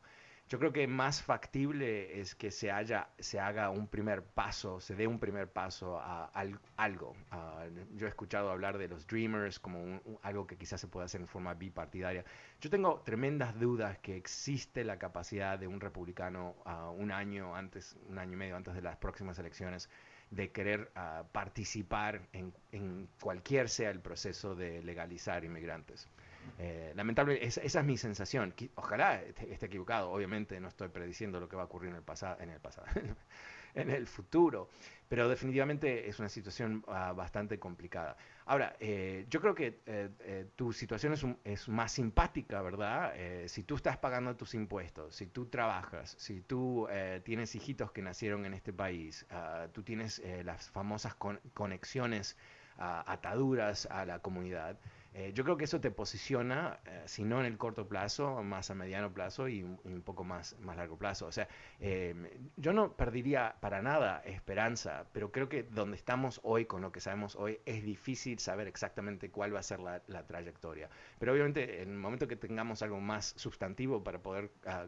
Yo 0.50 0.60
creo 0.60 0.72
que 0.72 0.88
más 0.88 1.22
factible 1.22 2.22
es 2.22 2.34
que 2.34 2.52
se, 2.52 2.72
haya, 2.72 3.10
se 3.20 3.38
haga 3.38 3.70
un 3.70 3.88
primer 3.88 4.24
paso, 4.24 4.80
se 4.80 4.96
dé 4.96 5.06
un 5.06 5.20
primer 5.20 5.52
paso 5.52 6.00
a, 6.00 6.32
algo. 6.78 7.16
yo 7.96 8.06
he 8.06 8.10
escuchado 8.10 8.50
hablar 8.50 8.78
de 8.78 8.88
los 8.88 9.06
Dreamers 9.06 9.60
como 9.60 10.00
algo 10.22 10.48
que 10.48 10.56
quizás 10.56 10.80
se 10.80 10.88
pueda 10.88 11.06
hacer 11.06 11.20
en 11.20 11.28
forma 11.28 11.54
bipartidaria. 11.54 12.24
Yo 12.62 12.70
tengo 12.70 13.02
tremendas 13.02 13.60
dudas 13.60 13.98
que 14.00 14.16
existe 14.16 14.86
la 14.86 14.98
capacidad 14.98 15.60
de 15.60 15.68
un 15.68 15.82
republicano 15.82 16.56
un 16.96 17.12
año 17.12 17.54
antes, 17.54 17.98
un 18.08 18.18
año 18.18 18.34
y 18.34 18.38
medio 18.38 18.56
antes 18.56 18.74
de 18.74 18.82
las 18.82 18.96
próximas 18.96 19.38
elecciones, 19.40 19.90
de 20.32 20.54
querer 20.54 20.92
participar 21.34 22.22
en, 22.32 22.54
en 22.72 23.10
cualquier 23.20 23.68
sea 23.68 23.90
el 23.90 24.00
proceso 24.00 24.56
de 24.56 24.82
legalizar 24.82 25.44
inmigrantes. 25.44 26.08
Eh, 26.60 26.94
lamentable, 26.96 27.44
esa, 27.46 27.62
es 27.62 27.84
mi 27.84 27.98
sensación. 27.98 28.54
Ojalá 28.76 29.22
esté, 29.22 29.66
equivocado, 29.66 30.12
obviamente 30.12 30.60
no 30.60 30.68
estoy 30.68 30.90
prediciendo 30.90 31.40
lo 31.40 31.48
que 31.48 31.56
va 31.56 31.64
a 31.64 31.66
ocurrir 31.66 31.90
en 31.90 31.98
el 31.98 32.04
pasado, 32.04 32.38
en 32.42 32.50
el 32.50 32.60
pasado, 32.60 32.88
en 33.76 33.90
el 33.90 34.08
futuro, 34.08 34.70
pero 35.08 35.30
definitivamente 35.30 36.08
es 36.10 36.20
una 36.20 36.30
situación 36.30 36.84
ah, 36.88 37.14
bastante 37.14 37.60
complicada. 37.60 38.18
Ahora, 38.46 38.76
eh, 38.80 39.26
yo 39.30 39.42
creo 39.42 39.54
que 39.54 39.82
eh, 39.86 40.48
tu 40.56 40.74
situación 40.74 41.40
es, 41.44 41.70
más 41.70 41.92
simpática, 41.92 42.62
¿verdad? 42.62 43.14
si 43.48 43.64
tú 43.64 43.76
estás 43.76 43.98
pagando 43.98 44.36
tus 44.36 44.54
impuestos, 44.54 45.16
si 45.16 45.28
tú 45.28 45.48
trabajas, 45.48 46.16
si 46.18 46.42
tú 46.42 46.88
tienes 47.24 47.54
hijitos 47.56 47.92
que 47.92 48.02
nacieron 48.02 48.46
en 48.46 48.54
este 48.54 48.74
país, 48.74 49.26
ah, 49.30 49.68
tú 49.74 49.84
tienes 49.84 50.22
las 50.44 50.70
famosas 50.70 51.16
conexiones, 51.54 52.38
ah, 52.78 53.04
ataduras 53.06 53.86
a 53.92 54.06
la 54.06 54.20
comunidad. 54.20 54.80
Eh, 55.18 55.32
yo 55.34 55.44
creo 55.44 55.58
que 55.58 55.64
eso 55.64 55.82
te 55.82 55.90
posiciona, 55.90 56.80
eh, 56.86 57.02
si 57.08 57.24
no 57.24 57.40
en 57.40 57.48
el 57.48 57.58
corto 57.58 57.88
plazo, 57.88 58.44
más 58.44 58.70
a 58.70 58.76
mediano 58.76 59.12
plazo 59.12 59.48
y, 59.48 59.64
un 59.64 60.04
poco 60.06 60.24
más, 60.24 60.56
más 60.60 60.78
largo 60.78 60.96
plazo. 60.96 61.26
O 61.26 61.32
sea, 61.32 61.48
em, 61.80 62.28
yo 62.56 62.72
no 62.72 62.96
perdería 62.96 63.56
para 63.60 63.82
nada 63.82 64.20
esperanza, 64.26 65.08
pero 65.14 65.32
creo 65.32 65.50
que 65.50 65.64
donde 65.64 65.98
estamos 65.98 66.40
hoy, 66.44 66.66
con 66.66 66.84
lo 66.84 66.92
que 66.92 67.00
sabemos 67.00 67.36
hoy, 67.36 67.60
es 67.66 67.84
difícil 67.84 68.38
saber 68.38 68.68
exactamente 68.68 69.32
cuál 69.32 69.56
va 69.56 69.60
a 69.60 69.64
ser 69.64 69.80
la, 69.80 70.02
trayectoria. 70.28 70.88
Pero 71.18 71.32
obviamente, 71.34 71.82
en 71.82 71.90
el 71.94 71.98
momento 71.98 72.28
que 72.28 72.36
tengamos 72.36 72.84
algo 72.84 73.02
más 73.02 73.34
sustantivo 73.38 74.04
para 74.04 74.22
poder 74.22 74.52
ah, 74.68 74.86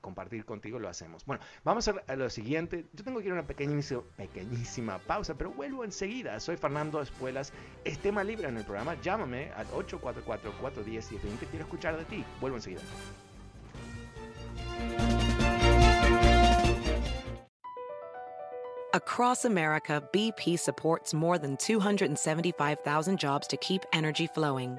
compartir 0.00 0.44
contigo, 0.44 0.78
lo 0.78 0.88
hacemos. 0.88 1.24
Bueno, 1.24 1.42
vamos 1.64 1.88
a, 1.88 2.16
lo 2.16 2.30
siguiente. 2.30 2.86
Yo 2.92 3.04
tengo 3.04 3.20
que 3.20 3.26
ir 3.26 3.32
a 3.32 3.34
una 3.34 3.46
pequeñísima, 3.46 4.98
pausa, 4.98 5.34
pero 5.34 5.50
vuelvo 5.50 5.84
enseguida. 5.84 6.38
Soy 6.40 6.56
Fernando 6.56 7.00
Espuelas. 7.00 7.52
Es 7.84 7.98
tema 7.98 8.24
libre 8.24 8.48
en 8.48 8.56
el 8.56 8.64
programa. 8.64 9.00
Llámame 9.00 9.50
al 9.52 9.66
844-410-1020. 9.68 11.46
Quiero 11.50 11.64
escuchar 11.64 11.96
de 11.96 12.04
ti. 12.04 12.24
Vuelvo 12.40 12.56
enseguida. 12.56 12.82
Across 18.94 19.46
America, 19.46 20.02
BP 20.12 20.58
supports 20.58 21.14
more 21.14 21.38
than 21.38 21.56
275,000 21.56 23.18
jobs 23.18 23.46
to 23.46 23.56
keep 23.56 23.86
energy 23.94 24.26
flowing. 24.26 24.78